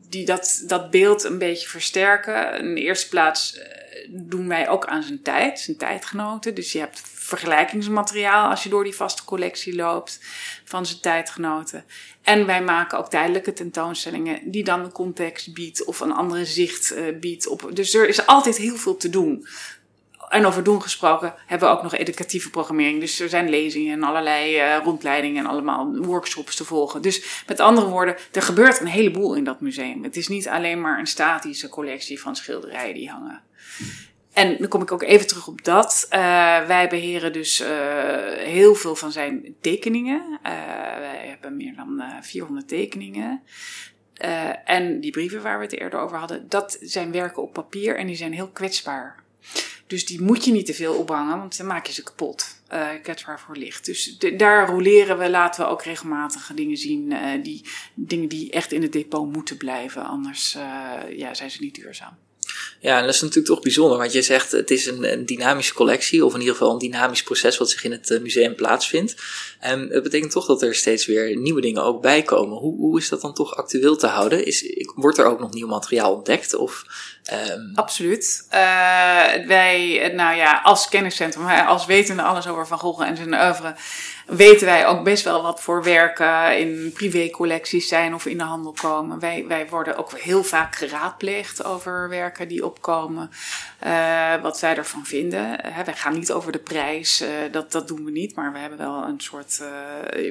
die 0.10 0.26
dat, 0.26 0.64
dat 0.68 0.92
beeld 0.92 1.24
een 1.24 1.38
beetje 1.38 1.68
versterken. 1.68 2.60
In 2.60 2.76
de 2.76 2.82
eerste 2.82 3.10
plaats 3.10 3.60
doen 4.10 4.48
wij 4.48 4.70
ook 4.70 4.86
aan 4.86 5.04
zijn 5.04 5.22
tijd, 5.22 5.60
zijn 5.60 5.78
tijdgenoten. 5.78 6.56
Dus 6.56 6.72
je 6.72 6.80
hebt 6.80 7.00
vergelijkingsmateriaal 7.26 8.50
als 8.50 8.64
je 8.64 8.70
door 8.70 8.84
die 8.84 8.96
vaste 8.96 9.24
collectie 9.24 9.76
loopt 9.76 10.20
van 10.64 10.86
zijn 10.86 11.00
tijdgenoten. 11.00 11.86
En 12.22 12.46
wij 12.46 12.64
maken 12.64 12.98
ook 12.98 13.10
tijdelijke 13.10 13.54
tentoonstellingen 13.54 14.40
die 14.52 14.64
dan 14.64 14.80
een 14.80 14.92
context 14.92 15.54
biedt 15.54 15.84
of 15.84 16.00
een 16.00 16.12
andere 16.12 16.46
zicht 16.46 16.94
uh, 16.94 17.20
biedt. 17.20 17.48
Op, 17.48 17.70
dus 17.74 17.94
er 17.94 18.08
is 18.08 18.26
altijd 18.26 18.58
heel 18.58 18.76
veel 18.76 18.98
te 18.98 19.10
doen. 19.10 19.48
En 20.30 20.46
over 20.46 20.64
doen 20.64 20.82
gesproken 20.82 21.34
hebben 21.46 21.70
we 21.70 21.76
ook 21.76 21.84
nog 21.84 21.96
educatieve 21.96 22.50
programmering. 22.50 23.00
Dus 23.00 23.20
er 23.20 23.30
zijn 23.30 23.50
lezingen 23.50 23.94
en 23.94 24.04
allerlei 24.04 24.58
uh, 24.58 24.84
rondleidingen 24.84 25.44
en 25.44 25.50
allemaal 25.50 25.96
workshops 25.96 26.56
te 26.56 26.64
volgen. 26.64 27.02
Dus 27.02 27.44
met 27.48 27.60
andere 27.60 27.88
woorden, 27.88 28.16
er 28.32 28.42
gebeurt 28.42 28.80
een 28.80 28.88
heleboel 28.88 29.36
in 29.36 29.44
dat 29.44 29.62
museum. 29.62 30.04
Het 30.04 30.16
is 30.16 30.28
niet 30.28 30.48
alleen 30.48 30.82
maar 30.82 31.00
een 31.00 31.08
statische 31.08 31.70
collectie 31.70 32.22
van 32.22 32.36
schilderijen 32.36 32.94
die 32.94 33.10
hangen. 33.10 33.42
En 34.36 34.58
dan 34.58 34.68
kom 34.68 34.82
ik 34.82 34.92
ook 34.92 35.04
even 35.04 35.28
terug 35.28 35.48
op 35.48 35.64
dat. 35.64 36.08
Uh, 36.10 36.20
wij 36.66 36.88
beheren 36.90 37.34
dus 37.34 37.62
uh, 37.62 37.68
heel 38.38 38.76
veel 38.76 38.96
van 38.96 39.12
zijn 39.12 39.56
tekeningen. 39.62 40.22
Uh, 40.32 40.52
wij 40.98 41.28
hebben 41.28 41.58
meer 41.58 41.76
dan 41.76 42.04
400 42.22 42.68
tekeningen. 42.68 43.42
en 44.66 45.00
die 45.00 45.12
brieven 45.12 45.42
waar 45.42 45.58
we 45.58 45.64
het 45.64 45.80
eerder 45.80 46.00
over 46.00 46.18
hadden, 46.18 46.50
dat 46.50 46.78
zijn 46.82 47.12
werken 47.12 47.44
op 47.44 47.54
papier 47.54 47.98
en 47.98 48.08
die 48.08 48.16
zijn 48.16 48.34
heel 48.34 48.50
kwetsbaar. 48.50 49.24
Dus 49.88 50.06
die 50.06 50.22
moet 50.22 50.46
je 50.46 50.52
niet 50.52 50.66
te 50.66 50.74
veel 50.74 50.94
ophangen, 50.94 51.38
want 51.38 51.58
dan 51.58 51.68
maak 51.68 51.86
je 51.86 51.94
ze 51.94 52.04
kapot. 52.04 52.62
Uh, 52.74 52.90
kwetsbaar 53.02 53.40
voor 53.40 53.56
licht. 53.56 53.86
Dus 53.86 54.18
daar 54.18 54.68
roleren 54.68 55.18
we, 55.18 55.30
laten 55.30 55.66
we 55.66 55.72
ook 55.72 55.84
regelmatig 55.84 56.52
dingen 56.56 56.78
zien. 56.78 57.14
Die, 57.44 57.66
dingen 57.94 58.30
die 58.30 58.52
echt 58.52 58.72
in 58.72 58.82
het 58.82 58.92
depot 58.92 59.34
moeten 59.34 59.58
blijven, 59.58 60.06
anders 60.06 60.58
ja, 61.10 61.34
zijn 61.34 61.52
ze 61.52 61.62
niet 61.62 61.76
duurzaam. 61.76 62.18
Ja, 62.80 62.98
en 62.98 63.06
dat 63.06 63.14
is 63.14 63.22
natuurlijk 63.22 63.48
toch 63.48 63.62
bijzonder, 63.62 63.98
want 63.98 64.14
je 64.14 64.22
zegt 64.22 64.52
het 64.52 64.72
is 64.72 64.86
een, 64.86 65.12
een, 65.12 65.26
dynamische 65.26 65.74
collectie, 65.74 66.26
of 66.26 66.34
in 66.34 66.40
ieder 66.40 66.56
geval 66.56 66.72
een 66.72 66.80
dynamisch 66.80 67.24
proces 67.24 67.58
wat 67.58 67.70
zich 67.70 67.84
in 67.84 67.92
het 67.92 68.20
museum 68.22 68.56
plaatsvindt. 68.56 69.16
En 69.60 69.90
dat 69.90 70.04
betekent 70.04 70.32
toch 70.32 70.46
dat 70.46 70.62
er 70.62 70.76
steeds 70.76 71.06
weer 71.06 71.38
nieuwe 71.38 71.62
dingen 71.62 71.84
ook 71.84 72.02
bij 72.02 72.22
komen. 72.22 72.58
Hoe, 72.58 72.76
hoe 72.78 73.00
is 73.00 73.10
dat 73.10 73.22
dan 73.22 73.34
toch 73.34 73.56
actueel 73.56 73.96
te 73.96 74.08
houden? 74.08 74.46
Is, 74.46 74.86
wordt 74.96 75.18
er 75.18 75.26
ook 75.26 75.40
nog 75.40 75.54
nieuw 75.54 75.68
materiaal 75.68 76.14
ontdekt? 76.14 76.56
Of 76.56 76.86
Um... 77.34 77.72
Absoluut. 77.76 78.48
Uh, 78.54 78.60
wij, 79.48 80.12
nou 80.16 80.36
ja, 80.36 80.62
als 80.64 80.90
kenniscentrum, 80.90 81.48
als 81.48 81.86
wetende 81.86 82.22
alles 82.22 82.48
over 82.48 82.68
Van 82.68 82.80
Gogh 82.80 83.04
en 83.04 83.18
zijn 83.18 83.34
oeuvre, 83.34 83.76
weten 84.26 84.66
wij 84.66 84.88
ook 84.88 85.04
best 85.04 85.24
wel 85.24 85.42
wat 85.42 85.62
voor 85.62 85.84
werken 85.84 86.60
in 86.60 86.92
privécollecties 86.94 87.88
zijn 87.88 88.14
of 88.14 88.26
in 88.26 88.38
de 88.38 88.44
handel 88.44 88.72
komen. 88.72 89.20
Wij, 89.20 89.46
wij 89.48 89.68
worden 89.70 89.98
ook 89.98 90.20
heel 90.20 90.44
vaak 90.44 90.76
geraadpleegd 90.76 91.64
over 91.64 92.10
werken 92.10 92.48
die 92.48 92.66
opkomen, 92.66 93.32
uh, 93.86 94.42
wat 94.42 94.60
wij 94.60 94.78
ervan 94.78 95.06
vinden. 95.06 95.60
Wij 95.86 95.94
gaan 95.94 96.14
niet 96.14 96.32
over 96.32 96.52
de 96.52 96.60
prijs, 96.60 97.22
uh, 97.22 97.30
dat, 97.52 97.72
dat 97.72 97.88
doen 97.88 98.06
we 98.06 98.12
niet, 98.12 98.36
maar 98.36 98.52
we 98.54 98.60
hebben 98.60 98.78
wel 98.78 99.04
een 99.04 99.20
soort, 99.20 99.64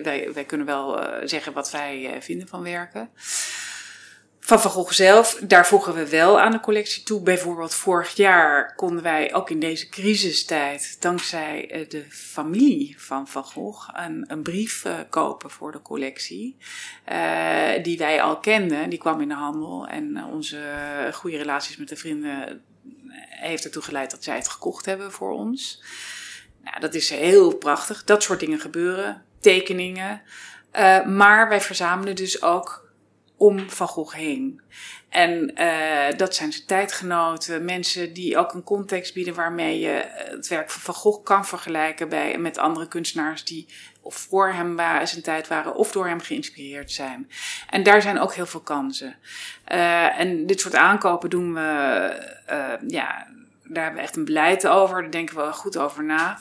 wij, 0.03 0.31
wij 0.35 0.45
kunnen 0.45 0.67
wel 0.67 1.01
zeggen 1.25 1.53
wat 1.53 1.71
wij 1.71 2.17
vinden 2.21 2.49
van 2.49 2.63
werken. 2.63 3.11
Van 4.47 4.61
Van 4.61 4.71
Gogh 4.71 4.93
zelf, 4.93 5.41
daar 5.43 5.67
voegen 5.67 5.95
we 5.95 6.09
wel 6.09 6.41
aan 6.41 6.51
de 6.51 6.61
collectie 6.61 7.03
toe. 7.03 7.21
Bijvoorbeeld 7.21 7.75
vorig 7.75 8.15
jaar 8.15 8.75
konden 8.75 9.03
wij 9.03 9.35
ook 9.35 9.51
in 9.51 9.61
deze 9.61 9.89
crisistijd, 9.89 10.97
dankzij 11.01 11.71
eh, 11.71 11.89
de 11.89 12.05
familie 12.09 12.95
van 12.99 13.29
Van 13.29 13.45
Gogh, 13.45 13.89
een, 13.93 14.25
een 14.27 14.43
brief 14.43 14.85
uh, 14.85 14.99
kopen 15.09 15.51
voor 15.51 15.73
de 15.73 15.83
collectie. 15.83 16.57
Uh, 17.13 17.83
die 17.83 17.99
wij 17.99 18.23
al 18.23 18.39
kenden, 18.39 18.91
die 18.91 18.99
kwam 18.99 19.21
in 19.21 19.29
de 19.29 19.35
handel. 19.35 19.87
En 19.87 20.25
onze 20.25 20.63
goede 21.13 21.37
relaties 21.37 21.77
met 21.77 21.89
de 21.89 21.97
vrienden 21.97 22.63
heeft 23.29 23.65
ertoe 23.65 23.83
geleid 23.83 24.11
dat 24.11 24.25
zij 24.25 24.37
het 24.37 24.49
gekocht 24.49 24.85
hebben 24.85 25.13
voor 25.13 25.33
ons. 25.33 25.83
Nou, 26.65 26.81
dat 26.81 26.95
is 26.95 27.11
heel 27.11 27.57
prachtig. 27.57 28.05
Dat 28.05 28.23
soort 28.23 28.41
dingen 28.41 28.61
gebeuren. 28.61 29.23
Tekeningen. 29.41 30.23
maar 31.07 31.49
wij 31.49 31.61
verzamelen 31.61 32.17
dus 32.17 32.43
ook 32.43 32.84
om 33.37 33.71
Van 33.71 33.89
Gogh 33.89 34.15
heen. 34.15 34.61
En 35.09 35.53
uh, 35.61 36.17
dat 36.17 36.35
zijn 36.35 36.53
zijn 36.53 36.67
tijdgenoten, 36.67 37.65
mensen 37.65 38.13
die 38.13 38.39
ook 38.39 38.53
een 38.53 38.63
context 38.63 39.15
bieden 39.15 39.35
waarmee 39.35 39.81
je 39.81 40.05
het 40.15 40.49
werk 40.49 40.71
van 40.71 40.81
Van 40.81 40.95
Gogh 40.95 41.25
kan 41.25 41.47
vergelijken 41.47 42.09
bij, 42.09 42.39
met 42.39 42.59
andere 42.59 42.89
kunstenaars 42.89 43.45
die 43.45 43.67
of 44.01 44.15
voor 44.15 44.53
hem 44.53 44.77
waren, 44.77 45.09
zijn 45.09 45.23
tijd 45.23 45.49
waren 45.49 45.75
of 45.75 45.93
door 45.93 46.07
hem 46.07 46.21
geïnspireerd 46.21 46.93
zijn. 46.93 47.31
En 47.71 47.83
daar 47.83 48.03
zijn 48.03 48.19
ook 48.19 48.35
heel 48.35 48.47
veel 48.47 48.61
kansen. 48.61 49.17
Uh, 49.73 50.21
en 50.21 50.47
dit 50.47 50.61
soort 50.61 50.75
aankopen 50.75 51.31
doen 51.31 51.55
we, 51.55 51.61
uh, 52.51 52.89
ja, 52.89 53.27
daar 53.65 53.83
hebben 53.83 53.95
we 53.95 54.07
echt 54.07 54.17
een 54.17 54.25
beleid 54.25 54.67
over, 54.67 55.03
daar 55.03 55.11
denken 55.11 55.37
we 55.37 55.53
goed 55.53 55.77
over 55.77 56.05
na. 56.05 56.39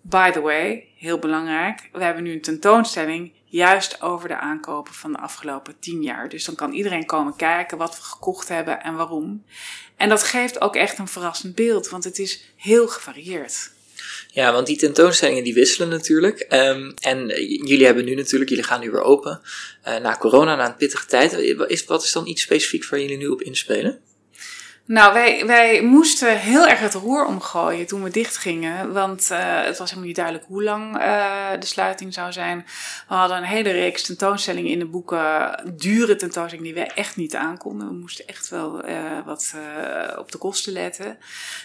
By 0.00 0.30
the 0.30 0.40
way, 0.40 0.88
heel 0.96 1.18
belangrijk, 1.18 1.88
we 1.92 2.04
hebben 2.04 2.22
nu 2.22 2.32
een 2.32 2.40
tentoonstelling 2.40 3.32
juist 3.52 4.02
over 4.02 4.28
de 4.28 4.36
aankopen 4.36 4.94
van 4.94 5.12
de 5.12 5.18
afgelopen 5.18 5.74
tien 5.80 6.02
jaar. 6.02 6.28
Dus 6.28 6.44
dan 6.44 6.54
kan 6.54 6.72
iedereen 6.72 7.06
komen 7.06 7.36
kijken 7.36 7.78
wat 7.78 7.96
we 7.96 8.02
gekocht 8.02 8.48
hebben 8.48 8.82
en 8.82 8.94
waarom. 8.94 9.44
En 9.96 10.08
dat 10.08 10.22
geeft 10.22 10.60
ook 10.60 10.76
echt 10.76 10.98
een 10.98 11.08
verrassend 11.08 11.54
beeld, 11.54 11.88
want 11.88 12.04
het 12.04 12.18
is 12.18 12.44
heel 12.56 12.88
gevarieerd. 12.88 13.70
Ja, 14.28 14.52
want 14.52 14.66
die 14.66 14.76
tentoonstellingen 14.76 15.44
die 15.44 15.54
wisselen 15.54 15.88
natuurlijk. 15.88 16.46
Um, 16.48 16.94
en 17.00 17.26
jullie 17.66 17.84
hebben 17.84 18.04
nu 18.04 18.14
natuurlijk, 18.14 18.50
jullie 18.50 18.64
gaan 18.64 18.80
nu 18.80 18.90
weer 18.90 19.02
open 19.02 19.40
uh, 19.88 19.96
na 19.96 20.16
corona, 20.16 20.56
na 20.56 20.66
een 20.66 20.76
pittige 20.76 21.06
tijd. 21.06 21.32
Is, 21.66 21.84
wat 21.84 22.02
is 22.02 22.12
dan 22.12 22.26
iets 22.26 22.42
specifiek 22.42 22.88
waar 22.88 23.00
jullie 23.00 23.16
nu 23.16 23.26
op 23.26 23.42
inspelen? 23.42 24.00
Nou, 24.84 25.12
wij, 25.12 25.46
wij 25.46 25.82
moesten 25.82 26.38
heel 26.38 26.66
erg 26.68 26.80
het 26.80 26.94
roer 26.94 27.26
omgooien 27.26 27.86
toen 27.86 28.02
we 28.02 28.10
dichtgingen. 28.10 28.92
Want 28.92 29.28
uh, 29.32 29.38
het 29.64 29.78
was 29.78 29.88
helemaal 29.88 30.06
niet 30.06 30.16
duidelijk 30.16 30.46
hoe 30.48 30.62
lang 30.62 30.96
uh, 30.96 31.50
de 31.58 31.66
sluiting 31.66 32.14
zou 32.14 32.32
zijn. 32.32 32.66
We 33.08 33.14
hadden 33.14 33.36
een 33.36 33.42
hele 33.42 33.70
reeks 33.70 34.02
tentoonstellingen 34.02 34.70
in 34.70 34.78
de 34.78 34.86
boeken. 34.86 35.54
Dure 35.76 36.16
tentoonstellingen 36.16 36.74
die 36.74 36.84
we 36.84 36.90
echt 36.92 37.16
niet 37.16 37.34
aankonden. 37.34 37.88
We 37.88 37.94
moesten 37.94 38.26
echt 38.26 38.48
wel 38.48 38.88
uh, 38.88 38.96
wat 39.24 39.54
op 40.18 40.32
de 40.32 40.38
kosten 40.38 40.72
letten. 40.72 41.18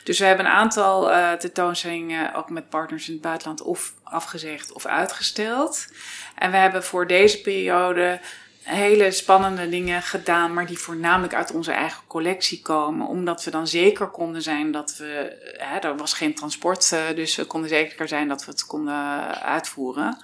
Dus 0.03 0.19
we 0.19 0.25
hebben 0.25 0.45
een 0.45 0.51
aantal 0.51 1.09
tentoonstellingen 1.37 2.33
ook 2.33 2.49
met 2.49 2.69
partners 2.69 3.07
in 3.07 3.13
het 3.13 3.21
buitenland 3.21 3.61
of 3.61 3.93
afgezegd 4.03 4.71
of 4.71 4.85
uitgesteld. 4.85 5.87
En 6.35 6.51
we 6.51 6.57
hebben 6.57 6.83
voor 6.83 7.07
deze 7.07 7.41
periode 7.41 8.19
hele 8.67 9.11
spannende 9.11 9.69
dingen 9.69 10.01
gedaan, 10.01 10.53
maar 10.53 10.65
die 10.65 10.77
voornamelijk 10.77 11.33
uit 11.33 11.51
onze 11.51 11.71
eigen 11.71 12.03
collectie 12.07 12.61
komen. 12.61 13.07
Omdat 13.07 13.43
we 13.43 13.51
dan 13.51 13.67
zeker 13.67 14.07
konden 14.07 14.41
zijn 14.41 14.71
dat 14.71 14.95
we. 14.97 15.37
Hè, 15.57 15.77
er 15.77 15.97
was 15.97 16.13
geen 16.13 16.35
transport, 16.35 16.91
eh, 16.91 17.15
dus 17.15 17.35
we 17.35 17.45
konden 17.45 17.69
zeker 17.69 18.07
zijn 18.07 18.27
dat 18.27 18.45
we 18.45 18.51
het 18.51 18.65
konden 18.65 19.41
uitvoeren. 19.41 20.17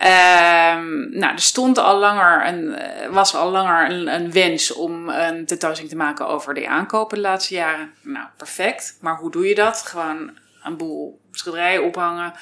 Um, 0.00 1.18
nou, 1.18 1.32
er 1.32 1.40
stond 1.40 1.78
al 1.78 1.98
langer 1.98 2.46
een, 2.46 2.78
was 3.12 3.34
al 3.34 3.50
langer 3.50 3.90
een, 3.90 4.14
een, 4.14 4.32
wens 4.32 4.72
om 4.72 5.08
een 5.08 5.46
tentoonstelling 5.46 5.88
te 5.88 5.96
maken 5.96 6.26
over 6.26 6.54
de 6.54 6.68
aankopen 6.68 7.16
de 7.16 7.22
laatste 7.22 7.54
jaren. 7.54 7.92
Nou, 8.02 8.26
perfect. 8.36 8.98
Maar 9.00 9.16
hoe 9.16 9.30
doe 9.30 9.48
je 9.48 9.54
dat? 9.54 9.82
Gewoon 9.82 10.30
een 10.62 10.76
boel 10.76 11.20
schilderijen 11.30 11.84
ophangen, 11.84 12.32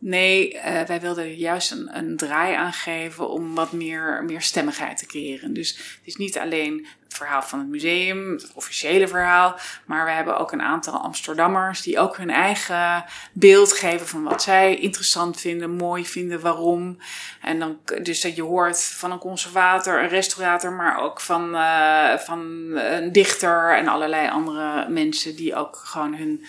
Nee, 0.00 0.54
uh, 0.54 0.62
wij 0.80 1.00
wilden 1.00 1.34
juist 1.34 1.70
een, 1.70 1.96
een 1.96 2.16
draai 2.16 2.54
aan 2.54 2.72
geven 2.72 3.28
om 3.28 3.54
wat 3.54 3.72
meer, 3.72 4.24
meer 4.24 4.42
stemmigheid 4.42 4.98
te 4.98 5.06
creëren. 5.06 5.52
Dus 5.52 5.76
het 5.76 6.00
is 6.04 6.16
niet 6.16 6.38
alleen 6.38 6.86
het 7.04 7.16
verhaal 7.16 7.42
van 7.42 7.58
het 7.58 7.68
museum, 7.68 8.32
het 8.32 8.52
officiële 8.54 9.08
verhaal, 9.08 9.56
maar 9.86 10.04
we 10.04 10.10
hebben 10.10 10.38
ook 10.38 10.52
een 10.52 10.62
aantal 10.62 11.00
Amsterdammers 11.00 11.82
die 11.82 11.98
ook 11.98 12.16
hun 12.16 12.30
eigen 12.30 13.04
beeld 13.32 13.72
geven 13.72 14.06
van 14.06 14.22
wat 14.22 14.42
zij 14.42 14.76
interessant 14.76 15.40
vinden, 15.40 15.70
mooi 15.70 16.06
vinden, 16.06 16.40
waarom. 16.40 16.98
En 17.40 17.58
dan, 17.58 17.78
dus 18.02 18.20
dat 18.20 18.36
je 18.36 18.42
hoort 18.42 18.82
van 18.82 19.12
een 19.12 19.18
conservator, 19.18 20.02
een 20.02 20.08
restaurator, 20.08 20.72
maar 20.72 21.00
ook 21.02 21.20
van, 21.20 21.54
uh, 21.54 22.16
van 22.16 22.40
een 22.76 23.12
dichter 23.12 23.76
en 23.76 23.88
allerlei 23.88 24.28
andere 24.28 24.88
mensen 24.88 25.36
die 25.36 25.54
ook 25.54 25.76
gewoon 25.76 26.14
hun 26.14 26.44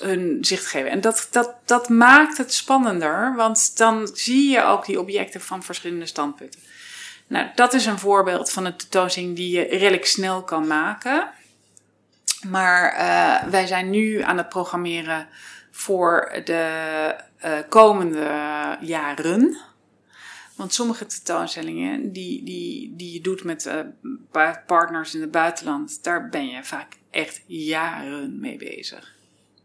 hun 0.00 0.38
zicht 0.40 0.66
geven. 0.66 0.90
En 0.90 1.00
dat, 1.00 1.28
dat, 1.30 1.54
dat 1.64 1.88
maakt 1.88 2.38
het 2.38 2.52
spannender, 2.52 3.34
want 3.36 3.76
dan 3.76 4.10
zie 4.12 4.50
je 4.50 4.62
ook 4.62 4.86
die 4.86 5.00
objecten 5.00 5.40
van 5.40 5.62
verschillende 5.62 6.06
standpunten. 6.06 6.60
Nou, 7.26 7.46
dat 7.54 7.72
is 7.72 7.86
een 7.86 7.98
voorbeeld 7.98 8.50
van 8.50 8.64
een 8.64 8.76
tentoonstelling 8.76 9.36
die 9.36 9.50
je 9.50 9.62
redelijk 9.62 10.06
snel 10.06 10.42
kan 10.42 10.66
maken. 10.66 11.28
Maar 12.48 12.92
uh, 12.92 13.50
wij 13.50 13.66
zijn 13.66 13.90
nu 13.90 14.20
aan 14.20 14.36
het 14.36 14.48
programmeren 14.48 15.28
voor 15.70 16.40
de 16.44 17.14
uh, 17.44 17.58
komende 17.68 18.28
jaren. 18.80 19.56
Want 20.56 20.74
sommige 20.74 21.06
tentoonstellingen 21.06 22.12
die, 22.12 22.44
die, 22.44 22.94
die 22.96 23.12
je 23.12 23.20
doet 23.20 23.44
met 23.44 23.66
uh, 23.66 24.50
partners 24.66 25.14
in 25.14 25.20
het 25.20 25.30
buitenland, 25.30 26.02
daar 26.04 26.28
ben 26.28 26.48
je 26.48 26.64
vaak 26.64 26.96
echt 27.10 27.42
jaren 27.46 28.40
mee 28.40 28.56
bezig. 28.56 29.18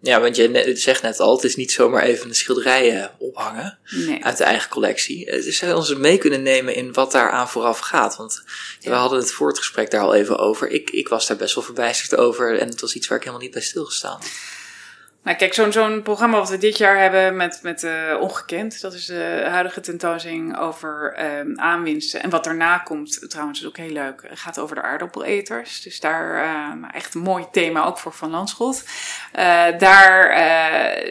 Ja, 0.05 0.21
want 0.21 0.35
je 0.35 0.71
zegt 0.75 1.01
net 1.01 1.19
al, 1.19 1.35
het 1.35 1.43
is 1.43 1.55
niet 1.55 1.71
zomaar 1.71 2.03
even 2.03 2.27
de 2.27 2.33
schilderijen 2.33 3.11
ophangen 3.17 3.77
nee. 3.89 4.23
uit 4.23 4.37
de 4.37 4.43
eigen 4.43 4.69
collectie. 4.69 5.25
Dus 5.25 5.57
zou 5.57 5.71
je 5.71 5.77
ons 5.77 5.95
mee 5.95 6.17
kunnen 6.17 6.43
nemen 6.43 6.75
in 6.75 6.93
wat 6.93 7.11
daar 7.11 7.29
aan 7.31 7.49
vooraf 7.49 7.79
gaat? 7.79 8.15
Want 8.15 8.43
ja. 8.79 8.89
we 8.89 8.95
hadden 8.95 9.19
het 9.19 9.31
voor 9.31 9.47
het 9.47 9.57
gesprek 9.57 9.91
daar 9.91 10.01
al 10.01 10.13
even 10.13 10.37
over. 10.37 10.69
Ik, 10.69 10.89
ik 10.89 11.07
was 11.07 11.27
daar 11.27 11.37
best 11.37 11.55
wel 11.55 11.63
verbijsterd 11.63 12.15
over 12.19 12.59
en 12.59 12.67
het 12.67 12.81
was 12.81 12.95
iets 12.95 13.07
waar 13.07 13.17
ik 13.17 13.23
helemaal 13.23 13.45
niet 13.45 13.53
bij 13.53 13.63
stilgestaan 13.63 14.19
nou, 15.25 15.37
kijk, 15.37 15.53
zo'n 15.53 16.01
programma 16.01 16.37
wat 16.37 16.49
we 16.49 16.57
dit 16.57 16.77
jaar 16.77 16.99
hebben 16.99 17.35
met, 17.35 17.59
met 17.63 17.83
uh, 17.83 17.91
Ongekend. 18.19 18.81
Dat 18.81 18.93
is 18.93 19.05
de 19.05 19.45
huidige 19.49 19.79
tentoonstelling 19.79 20.57
over 20.57 21.17
uh, 21.19 21.55
aanwinsten. 21.55 22.23
En 22.23 22.29
wat 22.29 22.43
daarna 22.43 22.77
komt, 22.77 23.29
trouwens, 23.29 23.59
is 23.59 23.67
ook 23.67 23.77
heel 23.77 23.91
leuk. 23.91 24.21
Het 24.27 24.39
gaat 24.39 24.59
over 24.59 24.75
de 24.75 24.81
aardappeleters. 24.81 25.81
Dus 25.81 25.99
daar 25.99 26.43
uh, 26.43 26.89
echt 26.91 27.13
een 27.13 27.21
mooi 27.21 27.45
thema 27.51 27.85
ook 27.85 27.97
voor 27.97 28.13
Van 28.13 28.29
Landschot. 28.29 28.83
daar, 29.77 30.35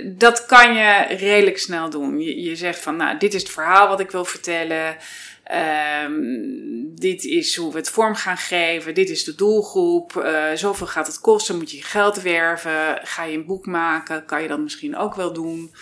dat 0.05 0.47
kan 0.47 0.75
je 0.75 1.05
redelijk 1.09 1.59
snel 1.59 1.91
doen. 1.91 2.21
Je, 2.21 2.43
je 2.43 2.57
zegt 2.57 2.81
van, 2.81 2.97
nou, 2.97 3.19
dit 3.19 3.35
is 3.35 3.43
het 3.43 3.53
verhaal 3.53 3.89
wat 3.89 4.01
ik 4.01 4.11
wil 4.11 4.25
vertellen. 4.25 4.97
Um, 6.05 6.95
dit 6.95 7.25
is 7.25 7.57
hoe 7.57 7.73
we 7.73 7.79
het 7.79 7.91
vorm 7.91 8.15
gaan 8.15 8.37
geven. 8.37 8.95
Dit 8.95 9.11
is 9.11 9.25
de 9.25 9.35
doelgroep. 9.35 10.13
Uh, 10.17 10.53
zoveel 10.55 10.87
gaat 10.87 11.07
het 11.07 11.21
kosten. 11.21 11.57
Moet 11.57 11.71
je 11.71 11.83
geld 11.83 12.23
werven? 12.23 12.99
Ga 13.03 13.25
je 13.25 13.37
een 13.37 13.47
boek 13.47 13.67
maken? 13.67 14.25
Kan 14.25 14.43
je 14.43 14.49
dat 14.49 14.59
misschien 14.59 14.97
ook 14.97 15.15
wel 15.15 15.33
doen? 15.33 15.75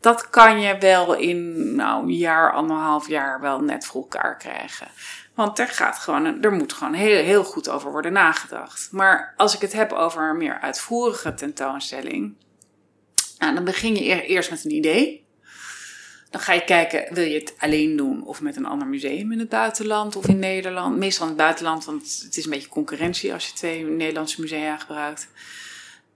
Dat 0.00 0.30
kan 0.30 0.60
je 0.60 0.78
wel 0.78 1.14
in 1.14 1.74
nou, 1.74 2.02
een 2.02 2.16
jaar, 2.16 2.52
anderhalf 2.52 3.08
jaar 3.08 3.40
wel 3.40 3.60
net 3.60 3.86
voor 3.86 4.00
elkaar 4.00 4.36
krijgen. 4.36 4.88
Want 5.34 5.58
er, 5.58 5.68
gaat 5.68 5.98
gewoon, 5.98 6.42
er 6.42 6.52
moet 6.52 6.72
gewoon 6.72 6.94
heel, 6.94 7.24
heel 7.24 7.44
goed 7.44 7.68
over 7.68 7.90
worden 7.90 8.12
nagedacht. 8.12 8.88
Maar 8.92 9.34
als 9.36 9.54
ik 9.54 9.60
het 9.60 9.72
heb 9.72 9.92
over 9.92 10.30
een 10.30 10.36
meer 10.36 10.60
uitvoerige 10.60 11.34
tentoonstelling, 11.34 12.34
Nou, 13.38 13.54
dan 13.54 13.64
begin 13.64 13.94
je 13.94 14.26
eerst 14.26 14.50
met 14.50 14.64
een 14.64 14.74
idee. 14.74 15.19
Dan 16.30 16.40
ga 16.40 16.52
je 16.52 16.64
kijken, 16.64 17.14
wil 17.14 17.24
je 17.24 17.38
het 17.38 17.54
alleen 17.58 17.96
doen 17.96 18.24
of 18.24 18.40
met 18.40 18.56
een 18.56 18.66
ander 18.66 18.88
museum 18.88 19.32
in 19.32 19.38
het 19.38 19.48
buitenland 19.48 20.16
of 20.16 20.26
in 20.26 20.38
Nederland? 20.38 20.96
Meestal 20.96 21.22
in 21.22 21.32
het 21.32 21.40
buitenland, 21.40 21.84
want 21.84 22.22
het 22.24 22.36
is 22.36 22.44
een 22.44 22.50
beetje 22.50 22.68
concurrentie 22.68 23.32
als 23.32 23.46
je 23.46 23.52
twee 23.52 23.84
Nederlandse 23.84 24.40
musea 24.40 24.76
gebruikt. 24.76 25.28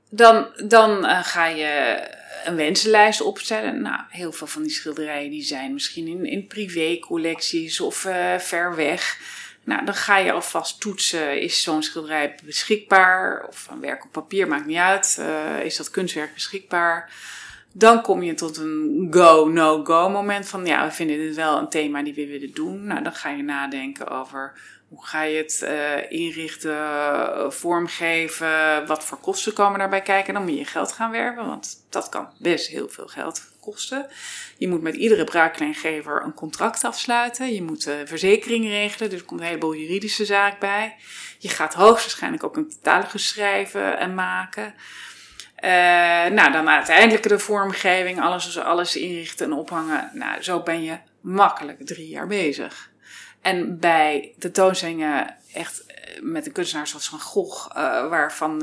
Dan, 0.08 0.48
dan 0.66 1.04
uh, 1.04 1.24
ga 1.24 1.46
je 1.46 2.02
een 2.44 2.56
wensenlijst 2.56 3.20
opstellen. 3.20 3.82
Nou, 3.82 4.00
heel 4.08 4.32
veel 4.32 4.46
van 4.46 4.62
die 4.62 4.70
schilderijen 4.70 5.30
die 5.30 5.42
zijn 5.42 5.72
misschien 5.72 6.06
in, 6.06 6.26
in 6.26 6.46
privécollecties 6.46 7.80
of 7.80 8.04
uh, 8.04 8.38
ver 8.38 8.76
weg. 8.76 9.18
Nou, 9.64 9.84
dan 9.84 9.94
ga 9.94 10.18
je 10.18 10.32
alvast 10.32 10.80
toetsen, 10.80 11.40
is 11.40 11.62
zo'n 11.62 11.82
schilderij 11.82 12.34
beschikbaar? 12.42 13.46
Of 13.48 13.68
een 13.70 13.80
werk 13.80 14.04
op 14.04 14.12
papier, 14.12 14.48
maakt 14.48 14.66
niet 14.66 14.76
uit. 14.76 15.16
Uh, 15.20 15.64
is 15.64 15.76
dat 15.76 15.90
kunstwerk 15.90 16.34
beschikbaar? 16.34 17.12
Dan 17.76 18.02
kom 18.02 18.22
je 18.22 18.34
tot 18.34 18.56
een 18.56 19.06
go, 19.10 19.48
no-go 19.48 20.08
moment 20.08 20.48
van, 20.48 20.66
ja, 20.66 20.84
we 20.86 20.92
vinden 20.92 21.16
dit 21.16 21.34
wel 21.34 21.58
een 21.58 21.68
thema 21.68 22.02
die 22.02 22.14
we 22.14 22.26
willen 22.26 22.54
doen. 22.54 22.84
Nou, 22.84 23.02
dan 23.02 23.14
ga 23.14 23.30
je 23.30 23.42
nadenken 23.42 24.08
over 24.08 24.60
hoe 24.88 25.06
ga 25.06 25.22
je 25.22 25.36
het 25.36 25.60
uh, 25.64 26.10
inrichten, 26.20 27.52
vormgeven, 27.52 28.86
wat 28.86 29.04
voor 29.04 29.18
kosten 29.18 29.52
komen 29.52 29.78
daarbij 29.78 30.02
kijken. 30.02 30.34
Dan 30.34 30.44
moet 30.44 30.58
je 30.58 30.64
geld 30.64 30.92
gaan 30.92 31.10
werven, 31.10 31.46
want 31.46 31.86
dat 31.90 32.08
kan 32.08 32.28
best 32.38 32.68
heel 32.68 32.88
veel 32.88 33.06
geld 33.06 33.42
kosten. 33.60 34.06
Je 34.58 34.68
moet 34.68 34.82
met 34.82 34.94
iedere 34.94 35.24
braakkleingever 35.24 36.22
een 36.24 36.34
contract 36.34 36.84
afsluiten. 36.84 37.54
Je 37.54 37.62
moet 37.62 37.86
uh, 37.86 37.94
verzekering 38.04 38.64
regelen, 38.64 39.10
dus 39.10 39.20
er 39.20 39.24
komt 39.26 39.40
een 39.40 39.46
heleboel 39.46 39.74
juridische 39.74 40.24
zaak 40.24 40.60
bij. 40.60 40.96
Je 41.38 41.48
gaat 41.48 41.74
hoogstwaarschijnlijk 41.74 42.44
ook 42.44 42.56
een 42.56 42.68
catalogus 42.68 43.28
schrijven 43.28 43.98
en 43.98 44.14
maken. 44.14 44.74
Uh, 45.64 45.70
nou, 46.34 46.52
dan 46.52 46.68
uiteindelijk 46.68 47.28
de 47.28 47.38
vormgeving, 47.38 48.20
alles, 48.20 48.58
alles 48.58 48.96
inrichten 48.96 49.46
en 49.46 49.52
ophangen. 49.52 50.10
Nou, 50.12 50.42
zo 50.42 50.60
ben 50.60 50.82
je 50.82 50.96
makkelijk 51.20 51.86
drie 51.86 52.08
jaar 52.08 52.26
bezig. 52.26 52.90
En 53.40 53.78
bij 53.78 54.34
tentoonstellingen 54.38 55.36
echt 55.54 55.86
eh, 55.86 56.22
met 56.22 56.46
een 56.46 56.52
kunstenaar 56.52 56.86
zoals 56.86 57.08
Van 57.08 57.20
Gogh, 57.20 57.76
uh, 57.76 58.08
waarvan 58.08 58.58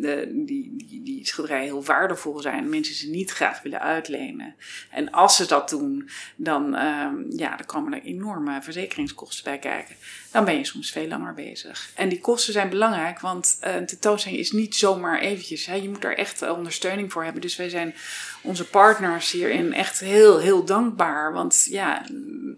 de, 0.00 0.42
die, 0.44 0.74
die, 1.02 1.26
schilderijen 1.26 1.64
heel 1.64 1.84
waardevol 1.84 2.40
zijn, 2.40 2.68
mensen 2.68 2.94
ze 2.94 3.10
niet 3.10 3.30
graag 3.30 3.62
willen 3.62 3.80
uitlenen. 3.80 4.54
En 4.90 5.10
als 5.10 5.36
ze 5.36 5.46
dat 5.46 5.68
doen, 5.68 6.10
dan, 6.36 6.74
uh, 6.74 7.08
ja, 7.30 7.56
dan 7.56 7.66
komen 7.66 7.92
er 7.92 8.02
enorme 8.02 8.62
verzekeringskosten 8.62 9.44
bij 9.44 9.58
kijken. 9.58 9.96
Dan 10.30 10.44
ben 10.44 10.56
je 10.56 10.64
soms 10.64 10.90
veel 10.90 11.06
langer 11.06 11.34
bezig. 11.34 11.90
En 11.94 12.08
die 12.08 12.20
kosten 12.20 12.52
zijn 12.52 12.68
belangrijk, 12.68 13.20
want 13.20 13.58
een 13.60 13.86
tentoonstelling 13.86 14.40
is 14.40 14.52
niet 14.52 14.74
zomaar 14.74 15.20
eventjes. 15.20 15.64
Je 15.64 15.88
moet 15.88 16.02
daar 16.02 16.12
echt 16.12 16.50
ondersteuning 16.50 17.12
voor 17.12 17.24
hebben. 17.24 17.42
Dus 17.42 17.56
wij 17.56 17.68
zijn 17.68 17.94
onze 18.42 18.64
partners 18.64 19.30
hierin 19.30 19.72
echt 19.72 20.00
heel, 20.00 20.38
heel 20.38 20.64
dankbaar. 20.64 21.32
Want 21.32 21.66
ja, 21.70 22.06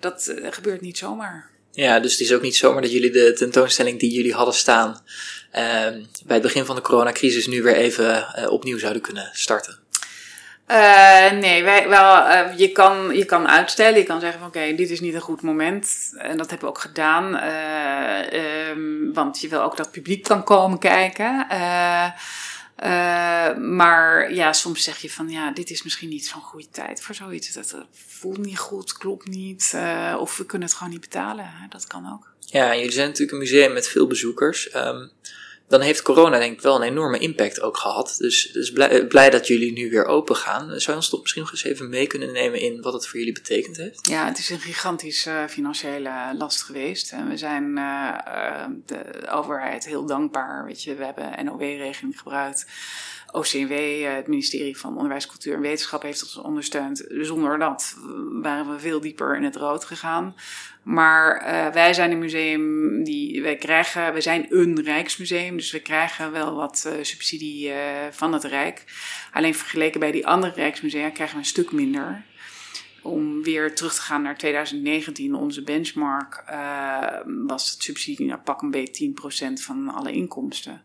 dat 0.00 0.34
gebeurt 0.50 0.80
niet 0.80 0.98
zomaar. 0.98 1.50
Ja, 1.84 2.00
dus 2.00 2.12
het 2.12 2.20
is 2.20 2.32
ook 2.32 2.42
niet 2.42 2.56
zomaar 2.56 2.82
dat 2.82 2.92
jullie 2.92 3.10
de 3.10 3.32
tentoonstelling 3.32 3.98
die 3.98 4.12
jullie 4.12 4.34
hadden 4.34 4.54
staan 4.54 4.88
uh, 4.88 5.62
bij 6.24 6.36
het 6.36 6.42
begin 6.42 6.64
van 6.64 6.76
de 6.76 6.82
coronacrisis 6.82 7.46
nu 7.46 7.62
weer 7.62 7.76
even 7.76 8.26
uh, 8.38 8.50
opnieuw 8.50 8.78
zouden 8.78 9.02
kunnen 9.02 9.30
starten. 9.32 9.78
Uh, 10.68 11.30
nee, 11.30 11.64
wij, 11.64 11.88
wel, 11.88 12.24
je, 12.56 12.70
kan, 12.72 13.16
je 13.16 13.24
kan 13.24 13.48
uitstellen. 13.48 13.98
Je 13.98 14.04
kan 14.04 14.20
zeggen 14.20 14.38
van 14.38 14.48
oké, 14.48 14.74
dit 14.74 14.90
is 14.90 15.00
niet 15.00 15.14
een 15.14 15.20
goed 15.20 15.42
moment. 15.42 16.14
En 16.16 16.36
dat 16.36 16.50
hebben 16.50 16.68
we 16.68 16.74
ook 16.74 16.80
gedaan. 16.80 17.24
Um, 18.70 19.12
want 19.14 19.40
je 19.40 19.48
wil 19.48 19.62
ook 19.62 19.76
dat 19.76 19.90
publiek 19.90 20.22
kan 20.22 20.44
komen 20.44 20.78
kijken. 20.78 21.46
Uh, 22.82 23.56
maar 23.56 24.34
ja, 24.34 24.52
soms 24.52 24.82
zeg 24.82 24.98
je 24.98 25.10
van 25.10 25.28
ja, 25.28 25.50
dit 25.52 25.70
is 25.70 25.82
misschien 25.82 26.08
niet 26.08 26.26
zo'n 26.26 26.40
goede 26.40 26.68
tijd 26.70 27.02
voor 27.02 27.14
zoiets. 27.14 27.52
Dat, 27.52 27.76
voelt 27.92 28.38
niet 28.38 28.58
goed, 28.58 28.92
klopt 28.92 29.28
niet. 29.28 29.72
Uh, 29.74 30.16
of 30.20 30.36
we 30.36 30.46
kunnen 30.46 30.68
het 30.68 30.76
gewoon 30.76 30.92
niet 30.92 31.00
betalen. 31.00 31.50
Dat 31.68 31.86
kan 31.86 32.12
ook. 32.12 32.32
Ja, 32.38 32.74
jullie 32.76 32.90
zijn 32.92 33.06
natuurlijk 33.06 33.32
een 33.32 33.38
museum 33.38 33.72
met 33.72 33.88
veel 33.88 34.06
bezoekers. 34.06 34.74
Um, 34.74 35.10
dan 35.68 35.80
heeft 35.80 36.02
corona 36.02 36.38
denk 36.38 36.52
ik 36.52 36.60
wel 36.60 36.76
een 36.76 36.88
enorme 36.88 37.18
impact 37.18 37.60
ook 37.60 37.76
gehad. 37.76 38.14
Dus, 38.18 38.50
dus 38.52 38.72
blij, 38.72 39.06
blij, 39.06 39.30
dat 39.30 39.46
jullie 39.46 39.72
nu 39.72 39.90
weer 39.90 40.04
open 40.04 40.36
gaan. 40.36 40.68
Zou 40.68 40.82
je 40.86 40.94
ons 40.94 41.08
toch 41.08 41.20
misschien 41.20 41.42
nog 41.42 41.50
eens 41.50 41.64
even 41.64 41.88
mee 41.88 42.06
kunnen 42.06 42.32
nemen 42.32 42.60
in 42.60 42.82
wat 42.82 42.92
het 42.92 43.06
voor 43.06 43.18
jullie 43.18 43.34
betekend 43.34 43.76
heeft? 43.76 44.06
Ja, 44.06 44.26
het 44.26 44.38
is 44.38 44.50
een 44.50 44.60
gigantische 44.60 45.30
uh, 45.30 45.46
financiële 45.48 46.34
last 46.38 46.62
geweest. 46.62 47.12
En 47.12 47.28
we 47.28 47.36
zijn 47.36 47.74
de 48.86 49.28
overheid 49.30 49.84
heel 49.84 50.06
dankbaar. 50.06 50.64
Weet 50.64 50.82
je, 50.82 50.94
we 50.94 51.04
hebben 51.04 51.44
NOW-regeling 51.44 52.18
gebruikt. 52.18 52.66
OCW, 53.32 53.72
het 54.04 54.26
ministerie 54.26 54.78
van 54.78 54.96
Onderwijs, 54.96 55.26
Cultuur 55.26 55.54
en 55.54 55.60
Wetenschap, 55.60 56.02
heeft 56.02 56.22
ons 56.22 56.36
ondersteund. 56.36 57.04
Zonder 57.08 57.58
dat 57.58 57.96
waren 58.32 58.72
we 58.72 58.78
veel 58.78 59.00
dieper 59.00 59.36
in 59.36 59.44
het 59.44 59.56
rood 59.56 59.84
gegaan. 59.84 60.34
Maar 60.82 61.42
uh, 61.42 61.72
wij 61.72 61.94
zijn 61.94 62.10
een 62.10 62.18
museum 62.18 63.04
die 63.04 63.42
wij 63.42 63.56
krijgen, 63.56 64.12
we 64.12 64.20
zijn 64.20 64.46
een 64.48 64.82
Rijksmuseum, 64.82 65.56
dus 65.56 65.70
we 65.70 65.80
krijgen 65.80 66.32
wel 66.32 66.54
wat 66.54 66.84
uh, 66.86 66.92
subsidie 67.02 67.72
van 68.10 68.32
het 68.32 68.44
Rijk. 68.44 68.84
Alleen 69.32 69.54
vergeleken 69.54 70.00
bij 70.00 70.12
die 70.12 70.26
andere 70.26 70.52
Rijksmusea 70.54 71.10
krijgen 71.10 71.34
we 71.34 71.42
een 71.42 71.48
stuk 71.48 71.72
minder. 71.72 72.24
Om 73.02 73.42
weer 73.42 73.74
terug 73.74 73.94
te 73.94 74.00
gaan 74.00 74.22
naar 74.22 74.38
2019, 74.38 75.34
onze 75.34 75.62
benchmark, 75.62 76.44
was 77.46 77.70
het 77.70 77.82
subsidie 77.82 78.26
naar 78.26 78.40
pak 78.40 78.62
een 78.62 78.70
beetje 78.70 79.12
10% 79.50 79.62
van 79.62 79.88
alle 79.88 80.12
inkomsten 80.12 80.82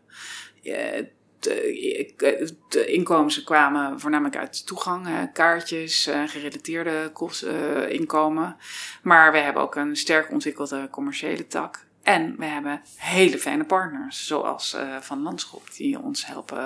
de 1.44 2.84
inkomsten 2.86 3.44
kwamen 3.44 4.00
voornamelijk 4.00 4.36
uit 4.36 4.66
toegang, 4.66 5.32
kaartjes, 5.32 6.10
gerelateerde 6.26 7.10
kosten, 7.12 7.90
inkomen. 7.90 8.56
Maar 9.02 9.32
we 9.32 9.38
hebben 9.38 9.62
ook 9.62 9.74
een 9.74 9.96
sterk 9.96 10.30
ontwikkelde 10.30 10.88
commerciële 10.90 11.46
tak. 11.46 11.84
En 12.02 12.34
we 12.38 12.44
hebben 12.44 12.82
hele 12.96 13.38
fijne 13.38 13.64
partners, 13.64 14.26
zoals 14.26 14.74
uh, 14.74 14.96
Van 15.00 15.22
Landschop, 15.22 15.62
die 15.76 15.98
ons 15.98 16.26
helpen 16.26 16.62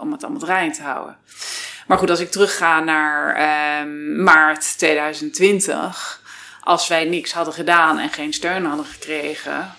om 0.00 0.12
het 0.12 0.22
allemaal 0.22 0.40
draaiend 0.40 0.74
te 0.74 0.82
houden. 0.82 1.16
Maar 1.86 1.98
goed, 1.98 2.10
als 2.10 2.20
ik 2.20 2.30
terugga 2.30 2.80
naar 2.80 3.38
uh, 3.38 4.24
maart 4.24 4.78
2020, 4.78 6.22
als 6.60 6.88
wij 6.88 7.04
niks 7.04 7.32
hadden 7.32 7.54
gedaan 7.54 7.98
en 7.98 8.10
geen 8.10 8.32
steun 8.32 8.64
hadden 8.64 8.86
gekregen, 8.86 9.74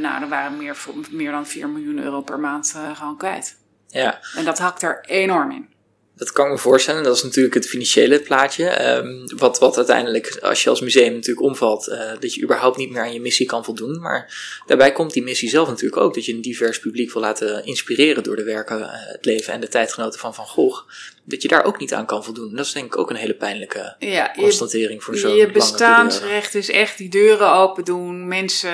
nou, 0.00 0.20
dan 0.20 0.28
waren 0.28 0.56
meer, 0.56 0.76
meer 1.10 1.30
dan 1.30 1.46
4 1.46 1.68
miljoen 1.68 1.98
euro 1.98 2.20
per 2.20 2.40
maand 2.40 2.72
uh, 2.76 2.96
gewoon 2.96 3.16
kwijt. 3.16 3.56
Ja. 3.88 4.20
En 4.36 4.44
dat 4.44 4.58
hakt 4.58 4.82
er 4.82 5.00
enorm 5.06 5.50
in. 5.50 5.74
Dat 6.16 6.32
kan 6.32 6.44
ik 6.44 6.52
me 6.52 6.58
voorstellen. 6.58 7.02
Dat 7.02 7.16
is 7.16 7.22
natuurlijk 7.22 7.54
het 7.54 7.68
financiële 7.68 8.20
plaatje. 8.20 8.96
Um, 8.96 9.36
wat, 9.36 9.58
wat 9.58 9.76
uiteindelijk, 9.76 10.38
als 10.42 10.62
je 10.62 10.70
als 10.70 10.80
museum 10.80 11.12
natuurlijk 11.12 11.46
omvalt, 11.46 11.88
uh, 11.88 12.10
dat 12.20 12.34
je 12.34 12.42
überhaupt 12.42 12.76
niet 12.76 12.90
meer 12.90 13.02
aan 13.02 13.12
je 13.12 13.20
missie 13.20 13.46
kan 13.46 13.64
voldoen. 13.64 14.00
Maar 14.00 14.34
daarbij 14.66 14.92
komt 14.92 15.12
die 15.12 15.22
missie 15.22 15.48
zelf 15.48 15.68
natuurlijk 15.68 16.02
ook. 16.02 16.14
Dat 16.14 16.24
je 16.24 16.32
een 16.32 16.40
divers 16.42 16.80
publiek 16.80 17.12
wil 17.12 17.22
laten 17.22 17.64
inspireren 17.64 18.22
door 18.22 18.36
de 18.36 18.44
werken, 18.44 18.88
het 18.90 19.24
leven 19.24 19.52
en 19.52 19.60
de 19.60 19.68
tijdgenoten 19.68 20.20
van 20.20 20.34
Van 20.34 20.46
Gogh 20.46 20.84
dat 21.28 21.42
je 21.42 21.48
daar 21.48 21.64
ook 21.64 21.78
niet 21.78 21.94
aan 21.94 22.06
kan 22.06 22.24
voldoen. 22.24 22.56
Dat 22.56 22.66
is 22.66 22.72
denk 22.72 22.86
ik 22.86 22.98
ook 22.98 23.10
een 23.10 23.16
hele 23.16 23.34
pijnlijke 23.34 23.96
ja, 23.98 24.32
constatering 24.36 25.04
voor 25.04 25.16
zo'n 25.16 25.34
Je 25.34 25.50
bestaansrecht 25.50 26.54
is 26.54 26.70
echt 26.70 26.98
die 26.98 27.08
deuren 27.08 27.52
open 27.52 27.84
doen. 27.84 28.28
Mensen, 28.28 28.70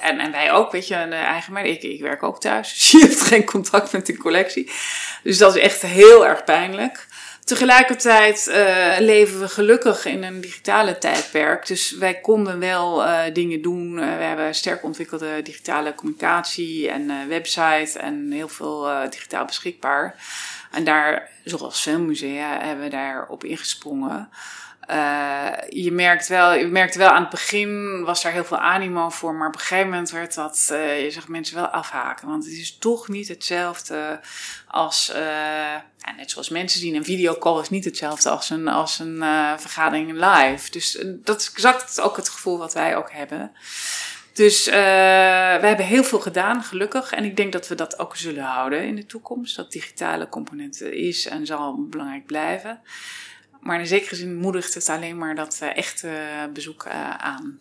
en, 0.00 0.18
en 0.18 0.32
wij 0.32 0.52
ook, 0.52 0.72
weet 0.72 0.88
je, 0.88 0.94
een 0.94 1.12
eigen 1.12 1.52
maar 1.52 1.66
ik, 1.66 1.82
ik 1.82 2.00
werk 2.00 2.22
ook 2.22 2.40
thuis. 2.40 2.72
Dus 2.74 2.90
je 2.90 2.98
hebt 2.98 3.20
geen 3.20 3.44
contact 3.44 3.92
met 3.92 4.06
de 4.06 4.16
collectie. 4.16 4.70
Dus 5.22 5.38
dat 5.38 5.56
is 5.56 5.62
echt 5.62 5.82
heel 5.82 6.26
erg 6.26 6.44
pijnlijk. 6.44 7.06
Tegelijkertijd 7.44 8.46
uh, 8.48 8.94
leven 8.98 9.40
we 9.40 9.48
gelukkig 9.48 10.04
in 10.04 10.22
een 10.22 10.40
digitale 10.40 10.98
tijdperk. 10.98 11.66
Dus 11.66 11.92
wij 11.92 12.20
konden 12.20 12.58
wel 12.58 13.04
uh, 13.04 13.20
dingen 13.32 13.62
doen. 13.62 13.92
Uh, 13.92 14.16
we 14.16 14.22
hebben 14.22 14.54
sterk 14.54 14.84
ontwikkelde 14.84 15.42
digitale 15.42 15.94
communicatie 15.94 16.90
en 16.90 17.28
website 17.28 17.98
en 17.98 18.30
heel 18.30 18.48
veel 18.48 18.88
digitaal 19.10 19.44
beschikbaar. 19.44 20.14
En 20.70 20.84
daar, 20.84 21.30
zoals 21.44 21.82
veel 21.82 22.00
musea, 22.00 22.60
hebben 22.60 22.84
we 22.84 22.90
daarop 22.90 23.44
ingesprongen. 23.44 24.30
Uh, 24.90 25.48
je 25.68 25.92
merkt 25.92 26.28
wel, 26.28 26.54
je 26.54 26.66
merkt 26.66 26.94
wel 26.94 27.08
aan 27.08 27.20
het 27.20 27.30
begin 27.30 28.02
was 28.04 28.22
daar 28.22 28.32
heel 28.32 28.44
veel 28.44 28.58
animo 28.58 29.08
voor, 29.10 29.34
maar 29.34 29.48
op 29.48 29.54
een 29.54 29.60
gegeven 29.60 29.90
moment 29.90 30.10
werd 30.10 30.34
dat, 30.34 30.68
uh, 30.72 31.02
je 31.02 31.10
zag 31.10 31.28
mensen 31.28 31.56
wel 31.56 31.66
afhaken. 31.66 32.28
Want 32.28 32.44
het 32.44 32.52
is 32.52 32.78
toch 32.78 33.08
niet 33.08 33.28
hetzelfde 33.28 34.20
als, 34.66 35.10
uh, 35.10 35.16
ja, 35.96 36.14
net 36.16 36.30
zoals 36.30 36.48
mensen 36.48 36.80
zien, 36.80 36.94
een 36.94 37.04
videocall 37.04 37.60
is 37.60 37.70
niet 37.70 37.84
hetzelfde 37.84 38.30
als 38.30 38.50
een, 38.50 38.68
als 38.68 38.98
een 38.98 39.16
vergadering 39.58 40.12
live. 40.12 40.70
Dus 40.70 41.04
dat 41.06 41.40
is 41.40 41.50
exact 41.52 42.00
ook 42.00 42.16
het 42.16 42.28
gevoel 42.28 42.58
wat 42.58 42.72
wij 42.72 42.96
ook 42.96 43.12
hebben. 43.12 43.52
Dus 44.32 44.68
uh, 44.68 44.74
we 44.74 45.66
hebben 45.66 45.86
heel 45.86 46.04
veel 46.04 46.20
gedaan, 46.20 46.62
gelukkig. 46.62 47.12
En 47.12 47.24
ik 47.24 47.36
denk 47.36 47.52
dat 47.52 47.68
we 47.68 47.74
dat 47.74 47.98
ook 47.98 48.16
zullen 48.16 48.44
houden 48.44 48.84
in 48.84 48.96
de 48.96 49.06
toekomst. 49.06 49.56
Dat 49.56 49.72
digitale 49.72 50.28
component 50.28 50.80
is 50.80 51.26
en 51.26 51.46
zal 51.46 51.86
belangrijk 51.88 52.26
blijven. 52.26 52.80
Maar 53.62 53.80
in 53.80 53.86
zekere 53.86 54.16
zin 54.16 54.34
moedigt 54.34 54.74
het 54.74 54.88
alleen 54.88 55.18
maar 55.18 55.34
dat 55.34 55.58
echte 55.74 56.10
bezoek 56.52 56.84
uh, 56.86 57.10
aan. 57.10 57.60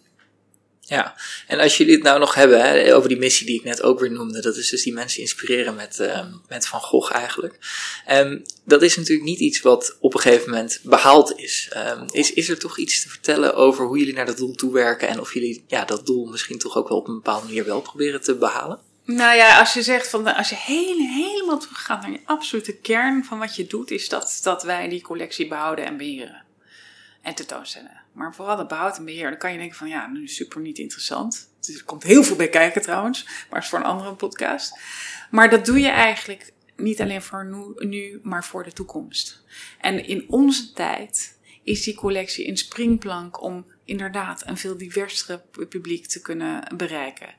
Ja, 0.80 1.16
en 1.48 1.60
als 1.60 1.78
jullie 1.78 1.94
het 1.94 2.04
nou 2.04 2.20
nog 2.20 2.34
hebben 2.34 2.62
hè, 2.62 2.96
over 2.96 3.10
die 3.10 3.18
missie 3.18 3.46
die 3.46 3.56
ik 3.56 3.64
net 3.64 3.82
ook 3.82 4.00
weer 4.00 4.12
noemde, 4.12 4.42
dat 4.42 4.56
is 4.56 4.70
dus 4.70 4.84
die 4.84 4.94
mensen 4.94 5.22
inspireren 5.22 5.76
met, 5.76 6.12
met 6.48 6.68
Van 6.68 6.80
Gogh 6.80 7.16
eigenlijk. 7.16 7.58
Um, 8.12 8.44
dat 8.66 8.82
is 8.82 8.98
natuurlijk 8.98 9.28
niet 9.28 9.40
iets 9.40 9.62
wat 9.62 9.98
op 10.00 10.14
een 10.14 10.20
gegeven 10.20 10.50
moment 10.50 10.80
behaald 10.84 11.40
is. 11.40 11.72
Um, 11.78 12.08
is. 12.12 12.34
Is 12.34 12.50
er 12.50 12.60
toch 12.60 12.78
iets 12.78 13.02
te 13.02 13.10
vertellen 13.10 13.56
over 13.56 13.86
hoe 13.86 13.98
jullie 13.98 14.14
naar 14.14 14.26
dat 14.26 14.38
doel 14.38 14.56
toewerken 14.56 15.08
en 15.08 15.20
of 15.20 15.34
jullie 15.34 15.64
ja, 15.68 15.86
dat 15.86 16.06
doel 16.06 16.26
misschien 16.26 16.60
toch 16.60 16.78
ook 16.78 16.90
wel 16.90 16.98
op 16.98 17.08
een 17.08 17.16
bepaalde 17.16 17.46
manier 17.46 17.66
wel 17.66 17.82
proberen 17.82 18.22
te 18.22 18.36
behalen? 18.36 18.80
Nou 19.06 19.36
ja, 19.36 19.60
als 19.60 19.74
je 19.74 19.82
zegt 19.82 20.10
van 20.10 20.36
als 20.36 20.50
je 20.50 20.56
hele, 20.56 21.08
helemaal 21.08 21.60
teruggaat 21.60 22.02
naar 22.02 22.12
je 22.12 22.22
absolute 22.26 22.78
kern 22.78 23.26
van 23.26 23.40
wat 23.40 23.56
je 23.56 23.68
doet, 23.68 23.92
is 23.92 24.10
dat, 24.10 24.40
dat 24.44 24.64
wij 24.64 24.90
die 24.90 25.02
collectie 25.02 25.48
behouden 25.48 25.86
en 25.86 25.98
beheren. 25.98 26.44
En 27.22 27.36
tentoonstellen. 27.36 28.02
Maar 28.12 28.36
vooral 28.36 28.58
dat 28.58 28.68
behoud 28.68 28.98
en 28.98 29.06
beheer, 29.06 29.30
dan 29.30 29.38
kan 29.38 29.52
je 29.52 29.58
denken 29.58 29.78
van 29.78 29.88
ja, 29.88 30.08
nu 30.08 30.24
is 30.24 30.36
super 30.36 30.62
niet 30.62 30.78
interessant. 30.78 31.50
Er 31.62 31.84
komt 31.86 32.04
heel 32.04 32.24
veel 32.24 32.36
bij 32.36 32.50
kijken 32.50 32.82
trouwens, 32.82 33.28
maar 33.50 33.60
is 33.60 33.68
voor 33.68 33.80
een 33.80 33.86
andere 33.86 34.14
podcast. 34.14 34.80
Maar 35.32 35.50
dat 35.50 35.66
doe 35.66 35.80
je 35.80 35.90
eigenlijk 35.90 36.54
niet 36.76 37.02
alleen 37.02 37.22
voor 37.22 37.46
nu, 37.46 37.88
nu, 37.88 38.20
maar 38.24 38.46
voor 38.46 38.64
de 38.64 38.74
toekomst. 38.74 39.44
En 39.80 40.06
in 40.06 40.26
onze 40.28 40.74
tijd 40.74 41.38
is 41.64 41.84
die 41.84 41.96
collectie 41.96 42.48
een 42.48 42.58
springplank 42.58 43.42
om 43.42 43.66
inderdaad 43.86 44.48
een 44.48 44.58
veel 44.58 44.78
diversere 44.78 45.44
publiek 45.70 46.08
te 46.08 46.22
kunnen 46.22 46.64
bereiken. 46.76 47.36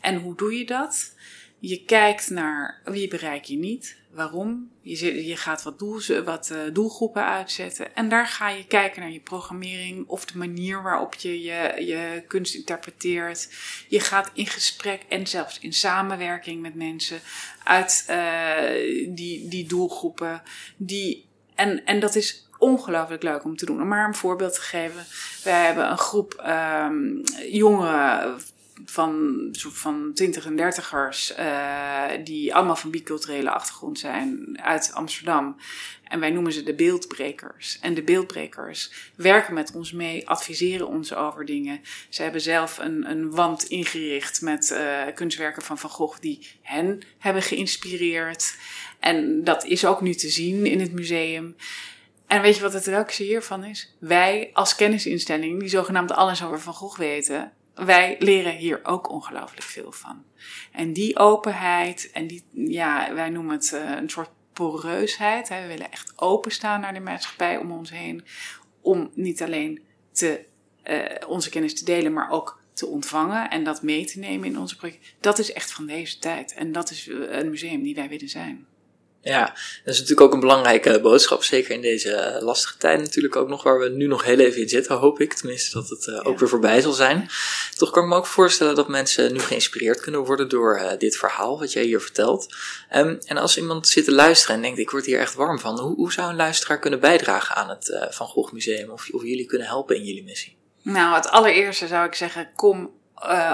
En 0.00 0.20
hoe 0.20 0.36
doe 0.36 0.58
je 0.58 0.66
dat? 0.66 1.14
Je 1.58 1.84
kijkt 1.84 2.30
naar 2.30 2.80
wie 2.84 3.08
bereik 3.08 3.44
je 3.44 3.56
niet, 3.56 3.96
waarom. 4.10 4.70
Je, 4.82 5.26
je 5.26 5.36
gaat 5.36 5.62
wat, 5.62 6.06
wat 6.24 6.50
uh, 6.52 6.58
doelgroepen 6.72 7.24
uitzetten. 7.24 7.94
En 7.94 8.08
daar 8.08 8.26
ga 8.26 8.48
je 8.48 8.66
kijken 8.66 9.00
naar 9.00 9.10
je 9.10 9.20
programmering 9.20 10.08
of 10.08 10.24
de 10.24 10.38
manier 10.38 10.82
waarop 10.82 11.14
je 11.14 11.42
je, 11.42 12.24
kunst 12.28 12.54
interpreteert. 12.54 13.48
Je 13.88 14.00
gaat 14.00 14.30
in 14.34 14.46
gesprek 14.46 15.02
en 15.08 15.26
zelfs 15.26 15.58
in 15.58 15.72
samenwerking 15.72 16.62
met 16.62 16.74
mensen 16.74 17.20
uit 17.64 18.06
uh, 18.10 19.14
die, 19.14 19.48
die 19.48 19.68
doelgroepen. 19.68 20.42
Die, 20.76 21.28
en, 21.54 21.84
en 21.84 22.00
dat 22.00 22.14
is 22.14 22.48
ongelooflijk 22.58 23.22
leuk 23.22 23.44
om 23.44 23.56
te 23.56 23.66
doen. 23.66 23.80
Om 23.82 23.88
maar 23.88 24.06
een 24.06 24.14
voorbeeld 24.14 24.54
te 24.54 24.60
geven. 24.60 25.04
We 25.42 25.50
hebben 25.50 25.90
een 25.90 25.98
groep 25.98 26.42
um, 26.46 27.22
jongeren 27.50 28.40
van 28.84 29.38
van 29.52 30.10
twintig 30.14 30.46
en 30.46 30.56
dertigers, 30.56 31.34
uh, 31.38 32.04
die 32.24 32.54
allemaal 32.54 32.76
van 32.76 32.90
biculturele 32.90 33.50
achtergrond 33.50 33.98
zijn, 33.98 34.58
uit 34.62 34.90
Amsterdam. 34.94 35.56
En 36.04 36.20
wij 36.20 36.30
noemen 36.30 36.52
ze 36.52 36.62
de 36.62 36.74
beeldbrekers. 36.74 37.78
En 37.80 37.94
de 37.94 38.02
beeldbrekers 38.02 38.92
werken 39.16 39.54
met 39.54 39.74
ons 39.74 39.92
mee, 39.92 40.28
adviseren 40.28 40.88
ons 40.88 41.14
over 41.14 41.44
dingen. 41.44 41.80
Ze 42.08 42.22
hebben 42.22 42.40
zelf 42.40 42.78
een, 42.78 43.10
een 43.10 43.30
wand 43.30 43.64
ingericht 43.64 44.40
met 44.40 44.70
uh, 44.70 45.02
kunstwerken 45.14 45.62
van 45.62 45.78
Van 45.78 45.90
Gogh 45.90 46.20
die 46.20 46.46
hen 46.62 47.02
hebben 47.18 47.42
geïnspireerd. 47.42 48.56
En 49.00 49.44
dat 49.44 49.64
is 49.64 49.84
ook 49.84 50.00
nu 50.00 50.14
te 50.14 50.28
zien 50.28 50.66
in 50.66 50.80
het 50.80 50.92
museum. 50.92 51.56
En 52.26 52.42
weet 52.42 52.56
je 52.56 52.62
wat 52.62 52.72
het 52.72 52.86
leukste 52.86 53.22
hiervan 53.22 53.64
is? 53.64 53.94
Wij 53.98 54.50
als 54.52 54.74
kennisinstelling, 54.74 55.60
die 55.60 55.68
zogenaamd 55.68 56.12
alles 56.12 56.44
over 56.44 56.60
Van 56.60 56.74
Gogh 56.74 56.98
weten, 56.98 57.52
wij 57.84 58.16
leren 58.18 58.56
hier 58.56 58.80
ook 58.82 59.10
ongelooflijk 59.10 59.62
veel 59.62 59.92
van. 59.92 60.24
En 60.72 60.92
die 60.92 61.18
openheid 61.18 62.10
en 62.12 62.26
die, 62.26 62.44
ja, 62.52 63.14
wij 63.14 63.30
noemen 63.30 63.56
het 63.56 63.72
uh, 63.74 63.90
een 63.90 64.10
soort 64.10 64.30
poreusheid. 64.52 65.48
We 65.48 65.66
willen 65.66 65.92
echt 65.92 66.12
openstaan 66.16 66.80
naar 66.80 66.94
de 66.94 67.00
maatschappij 67.00 67.56
om 67.56 67.70
ons 67.70 67.90
heen. 67.90 68.24
Om 68.80 69.10
niet 69.14 69.42
alleen 69.42 69.82
te, 70.12 70.44
uh, 70.84 71.28
onze 71.28 71.50
kennis 71.50 71.74
te 71.74 71.84
delen, 71.84 72.12
maar 72.12 72.30
ook 72.30 72.60
te 72.72 72.86
ontvangen 72.86 73.50
en 73.50 73.64
dat 73.64 73.82
mee 73.82 74.04
te 74.04 74.18
nemen 74.18 74.48
in 74.48 74.58
onze 74.58 74.76
project. 74.76 75.14
Dat 75.20 75.38
is 75.38 75.52
echt 75.52 75.72
van 75.72 75.86
deze 75.86 76.18
tijd. 76.18 76.54
En 76.54 76.72
dat 76.72 76.90
is 76.90 77.06
een 77.06 77.50
museum 77.50 77.82
die 77.82 77.94
wij 77.94 78.08
willen 78.08 78.28
zijn. 78.28 78.66
Ja, 79.22 79.44
dat 79.84 79.94
is 79.94 80.00
natuurlijk 80.00 80.20
ook 80.20 80.32
een 80.32 80.40
belangrijke 80.40 81.00
boodschap, 81.00 81.44
zeker 81.44 81.74
in 81.74 81.80
deze 81.80 82.12
eh, 82.12 82.42
lastige 82.42 82.76
tijd 82.76 83.00
natuurlijk 83.00 83.36
ook 83.36 83.48
nog, 83.48 83.62
waar 83.62 83.78
we 83.78 83.88
nu 83.88 84.06
nog 84.06 84.24
heel 84.24 84.38
even 84.38 84.60
in 84.60 84.68
zitten, 84.68 84.96
hoop 84.96 85.20
ik. 85.20 85.34
Tenminste, 85.34 85.72
dat 85.72 85.88
het 85.88 86.06
uh, 86.06 86.26
ook 86.26 86.38
weer 86.38 86.48
voorbij 86.48 86.80
zal 86.80 86.92
zijn. 86.92 87.28
Toch 87.76 87.90
kan 87.90 88.02
ik 88.02 88.08
me 88.08 88.14
ook 88.14 88.26
voorstellen 88.26 88.74
dat 88.74 88.88
mensen 88.88 89.32
nu 89.32 89.38
geïnspireerd 89.38 90.00
kunnen 90.00 90.20
worden 90.20 90.48
door 90.48 90.78
uh, 90.78 90.90
dit 90.98 91.16
verhaal 91.16 91.58
wat 91.58 91.72
jij 91.72 91.82
hier 91.82 92.00
vertelt. 92.00 92.54
Um, 92.96 93.18
en 93.24 93.36
als 93.36 93.56
iemand 93.56 93.88
zit 93.88 94.04
te 94.04 94.12
luisteren 94.12 94.56
en 94.56 94.62
denkt, 94.62 94.78
ik 94.78 94.90
word 94.90 95.06
hier 95.06 95.20
echt 95.20 95.34
warm 95.34 95.58
van, 95.58 95.80
hoe, 95.80 95.94
hoe 95.94 96.12
zou 96.12 96.30
een 96.30 96.36
luisteraar 96.36 96.78
kunnen 96.78 97.00
bijdragen 97.00 97.56
aan 97.56 97.68
het 97.68 97.88
uh, 97.88 98.02
Van 98.10 98.26
Gogh 98.26 98.52
Museum 98.52 98.90
of, 98.90 99.08
of 99.12 99.22
jullie 99.22 99.46
kunnen 99.46 99.66
helpen 99.66 99.96
in 99.96 100.04
jullie 100.04 100.24
missie? 100.24 100.56
Nou, 100.82 101.14
het 101.14 101.28
allereerste 101.28 101.86
zou 101.86 102.06
ik 102.06 102.14
zeggen, 102.14 102.50
kom 102.54 102.90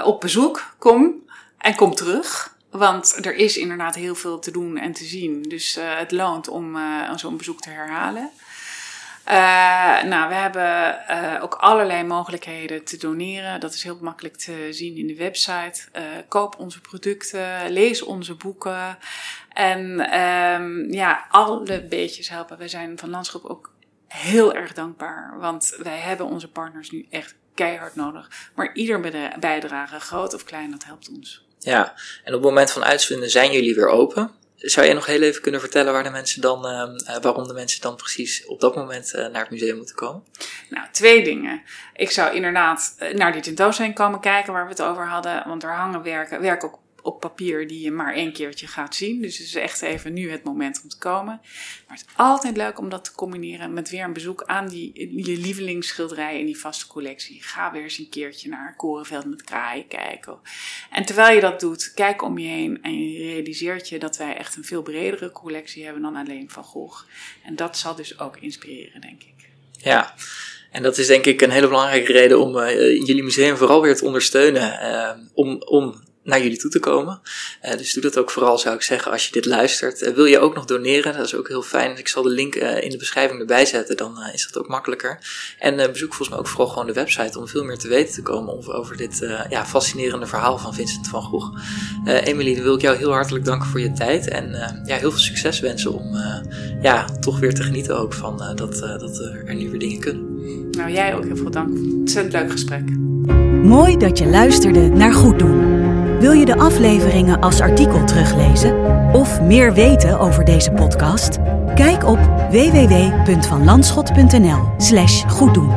op 0.03 0.21
bezoek, 0.21 0.75
kom 0.77 1.25
en 1.57 1.75
kom 1.75 1.95
terug. 1.95 2.55
Want 2.69 3.25
er 3.25 3.35
is 3.35 3.57
inderdaad 3.57 3.95
heel 3.95 4.15
veel 4.15 4.39
te 4.39 4.51
doen 4.51 4.77
en 4.77 4.93
te 4.93 5.03
zien. 5.03 5.41
Dus 5.41 5.77
uh, 5.77 5.97
het 5.97 6.11
loont 6.11 6.47
om 6.47 6.75
uh, 6.75 7.15
zo'n 7.15 7.37
bezoek 7.37 7.61
te 7.61 7.69
herhalen. 7.69 8.31
Uh, 9.27 10.03
nou, 10.03 10.29
we 10.29 10.35
hebben 10.35 11.41
ook 11.41 11.53
allerlei 11.53 12.03
mogelijkheden 12.03 12.83
te 12.83 12.97
doneren. 12.97 13.59
Dat 13.59 13.73
is 13.73 13.83
heel 13.83 13.97
makkelijk 14.01 14.37
te 14.37 14.67
zien 14.71 14.95
in 14.95 15.07
de 15.07 15.15
website. 15.15 15.81
koop 16.27 16.59
onze 16.59 16.81
producten, 16.81 17.71
lees 17.71 18.01
onze 18.01 18.35
boeken. 18.35 18.97
En 19.53 20.19
um, 20.19 20.91
ja, 20.91 21.25
alle 21.29 21.83
beetjes 21.83 22.29
helpen. 22.29 22.57
We 22.57 22.67
zijn 22.67 22.97
van 22.97 23.09
Landschap 23.09 23.45
ook 23.45 23.73
heel 24.07 24.53
erg 24.53 24.73
dankbaar. 24.73 25.39
Want 25.39 25.75
wij 25.77 25.97
hebben 25.97 26.25
onze 26.25 26.51
partners 26.51 26.91
nu 26.91 27.05
echt 27.09 27.35
keihard 27.53 27.95
nodig. 27.95 28.49
Maar 28.55 28.73
ieder 28.73 28.99
bijdrage, 29.39 29.99
groot 29.99 30.33
of 30.33 30.43
klein, 30.43 30.71
dat 30.71 30.83
helpt 30.83 31.09
ons. 31.09 31.46
Ja, 31.59 31.93
en 32.23 32.33
op 32.33 32.41
het 32.41 32.49
moment 32.49 32.71
van 32.71 32.83
uitzenden 32.83 33.29
zijn 33.29 33.51
jullie 33.51 33.75
weer 33.75 33.87
open. 33.87 34.31
Zou 34.55 34.87
je 34.87 34.93
nog 34.93 35.05
heel 35.05 35.21
even 35.21 35.41
kunnen 35.41 35.61
vertellen 35.61 35.93
waar 35.93 36.03
de 36.03 36.09
mensen 36.09 36.41
dan, 36.41 36.65
uh, 36.65 37.17
waarom 37.21 37.47
de 37.47 37.53
mensen 37.53 37.81
dan 37.81 37.95
precies 37.95 38.45
op 38.45 38.59
dat 38.59 38.75
moment 38.75 39.13
uh, 39.15 39.27
naar 39.27 39.41
het 39.41 39.49
museum 39.49 39.77
moeten 39.77 39.95
komen? 39.95 40.23
Nou, 40.69 40.87
twee 40.91 41.23
dingen. 41.23 41.61
Ik 41.93 42.11
zou 42.11 42.35
inderdaad 42.35 42.95
naar 43.13 43.31
die 43.31 43.41
tentoonstelling 43.41 43.95
komen 43.95 44.19
kijken 44.19 44.53
waar 44.53 44.63
we 44.63 44.69
het 44.69 44.81
over 44.81 45.07
hadden. 45.07 45.43
Want 45.47 45.63
er 45.63 45.75
hangen 45.75 46.03
werken, 46.03 46.41
werken 46.41 46.67
ook 46.67 46.79
op 47.07 47.19
papier 47.19 47.67
die 47.67 47.81
je 47.81 47.91
maar 47.91 48.13
één 48.13 48.33
keertje 48.33 48.67
gaat 48.67 48.95
zien. 48.95 49.21
Dus 49.21 49.37
het 49.37 49.47
is 49.47 49.55
echt 49.55 49.81
even 49.81 50.13
nu 50.13 50.31
het 50.31 50.43
moment 50.43 50.79
om 50.83 50.89
te 50.89 50.97
komen. 50.97 51.39
Maar 51.87 51.97
het 51.97 52.05
is 52.07 52.13
altijd 52.15 52.57
leuk 52.57 52.79
om 52.79 52.89
dat 52.89 53.03
te 53.03 53.11
combineren 53.11 53.73
met 53.73 53.89
weer 53.89 54.03
een 54.03 54.13
bezoek 54.13 54.43
aan 54.43 54.67
die, 54.67 54.91
je 55.25 55.37
lievelingsschilderij 55.37 56.39
in 56.39 56.45
die 56.45 56.57
vaste 56.57 56.87
collectie. 56.87 57.43
Ga 57.43 57.71
weer 57.71 57.83
eens 57.83 57.97
een 57.97 58.09
keertje 58.09 58.49
naar 58.49 58.75
Korenveld 58.75 59.25
met 59.25 59.43
kraaien 59.43 59.87
kijken. 59.87 60.39
En 60.91 61.05
terwijl 61.05 61.35
je 61.35 61.41
dat 61.41 61.59
doet, 61.59 61.91
kijk 61.93 62.21
om 62.21 62.37
je 62.37 62.47
heen 62.47 62.83
en 62.83 63.11
je 63.11 63.17
realiseert 63.17 63.89
je 63.89 63.99
dat 63.99 64.17
wij 64.17 64.37
echt 64.37 64.55
een 64.55 64.63
veel 64.63 64.81
bredere 64.81 65.31
collectie 65.31 65.83
hebben 65.83 66.01
dan 66.01 66.15
alleen 66.15 66.49
Van 66.49 66.63
Gogh. 66.63 67.05
En 67.43 67.55
dat 67.55 67.77
zal 67.77 67.95
dus 67.95 68.19
ook 68.19 68.37
inspireren, 68.37 69.01
denk 69.01 69.23
ik. 69.23 69.49
Ja. 69.71 70.13
En 70.71 70.83
dat 70.83 70.97
is 70.97 71.07
denk 71.07 71.25
ik 71.25 71.41
een 71.41 71.49
hele 71.49 71.67
belangrijke 71.67 72.11
reden 72.11 72.39
om 72.39 72.57
uh, 72.57 72.69
jullie 72.79 73.23
museum 73.23 73.57
vooral 73.57 73.81
weer 73.81 73.95
te 73.95 74.05
ondersteunen. 74.05 74.61
Uh, 74.61 75.11
om, 75.33 75.61
om 75.61 76.05
naar 76.27 76.41
jullie 76.41 76.57
toe 76.57 76.71
te 76.71 76.79
komen. 76.79 77.19
Uh, 77.65 77.77
dus 77.77 77.93
doe 77.93 78.01
dat 78.01 78.17
ook 78.17 78.31
vooral, 78.31 78.57
zou 78.57 78.75
ik 78.75 78.81
zeggen, 78.81 79.11
als 79.11 79.25
je 79.25 79.31
dit 79.31 79.45
luistert. 79.45 80.01
Uh, 80.01 80.13
wil 80.13 80.25
je 80.25 80.39
ook 80.39 80.55
nog 80.55 80.65
doneren? 80.65 81.13
Dat 81.13 81.25
is 81.25 81.35
ook 81.35 81.47
heel 81.47 81.61
fijn. 81.61 81.97
Ik 81.97 82.07
zal 82.07 82.23
de 82.23 82.29
link 82.29 82.55
uh, 82.55 82.83
in 82.83 82.89
de 82.89 82.97
beschrijving 82.97 83.39
erbij 83.39 83.65
zetten, 83.65 83.97
dan 83.97 84.17
is 84.33 84.49
dat 84.51 84.63
ook 84.63 84.67
makkelijker. 84.67 85.19
En 85.59 85.75
bezoek 85.75 86.07
volgens 86.07 86.29
mij 86.29 86.37
ook 86.37 86.47
vooral 86.47 86.67
gewoon 86.67 86.87
de 86.87 86.93
website 86.93 87.39
om 87.39 87.47
veel 87.47 87.63
meer 87.63 87.77
te 87.77 87.87
weten 87.87 88.13
te 88.13 88.21
komen 88.21 88.73
over 88.73 88.97
dit 88.97 89.27
ja, 89.49 89.65
fascinerende 89.65 90.25
verhaal 90.25 90.57
van 90.57 90.73
Vincent 90.73 91.07
van 91.07 91.21
Gogh. 91.21 91.57
Emily, 92.05 92.53
dan 92.55 92.63
wil 92.63 92.75
ik 92.75 92.81
jou 92.81 92.97
heel 92.97 93.11
hartelijk 93.11 93.45
danken 93.45 93.67
voor 93.67 93.79
je 93.79 93.91
tijd 93.91 94.27
en 94.27 94.49
ja, 94.85 94.95
heel 94.95 95.11
veel 95.11 95.19
succes 95.19 95.59
wensen 95.59 95.93
om 95.93 96.15
ja, 96.81 97.05
toch 97.19 97.39
weer 97.39 97.53
te 97.53 97.63
genieten 97.63 97.97
ook 97.97 98.13
van 98.13 98.37
dat, 98.55 98.79
dat 98.79 99.19
er 99.19 99.55
nu 99.55 99.69
weer 99.69 99.79
dingen 99.79 99.99
kunnen. 99.99 100.25
Nou, 100.71 100.91
jij 100.91 101.15
ook 101.15 101.23
heel 101.23 101.37
veel 101.37 101.51
dank. 101.51 101.69
Ontzettend 101.69 102.33
leuk 102.33 102.51
gesprek. 102.51 102.89
Mooi 103.63 103.97
dat 103.97 104.17
je 104.17 104.25
luisterde 104.25 104.87
naar 104.87 105.13
Goed 105.13 105.39
Doen. 105.39 105.76
Wil 106.19 106.31
je 106.31 106.45
de 106.45 106.57
afleveringen 106.57 107.39
als 107.39 107.61
artikel 107.61 108.03
teruglezen 108.03 108.75
of 109.13 109.41
meer 109.41 109.73
weten 109.73 110.19
over 110.19 110.45
deze 110.45 110.71
podcast? 110.71 111.37
Kijk 111.75 112.03
op 112.03 112.19
www.vanlandschot.nl/slash 112.51 115.23
goeddoen. 115.27 115.71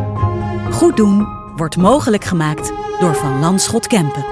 Goed 0.71 0.97
doen 0.97 1.27
wordt 1.57 1.77
mogelijk 1.77 2.25
gemaakt 2.25 2.73
door 3.01 3.15
Van 3.15 3.39
Landschot 3.39 3.87
Kempen. 3.87 4.25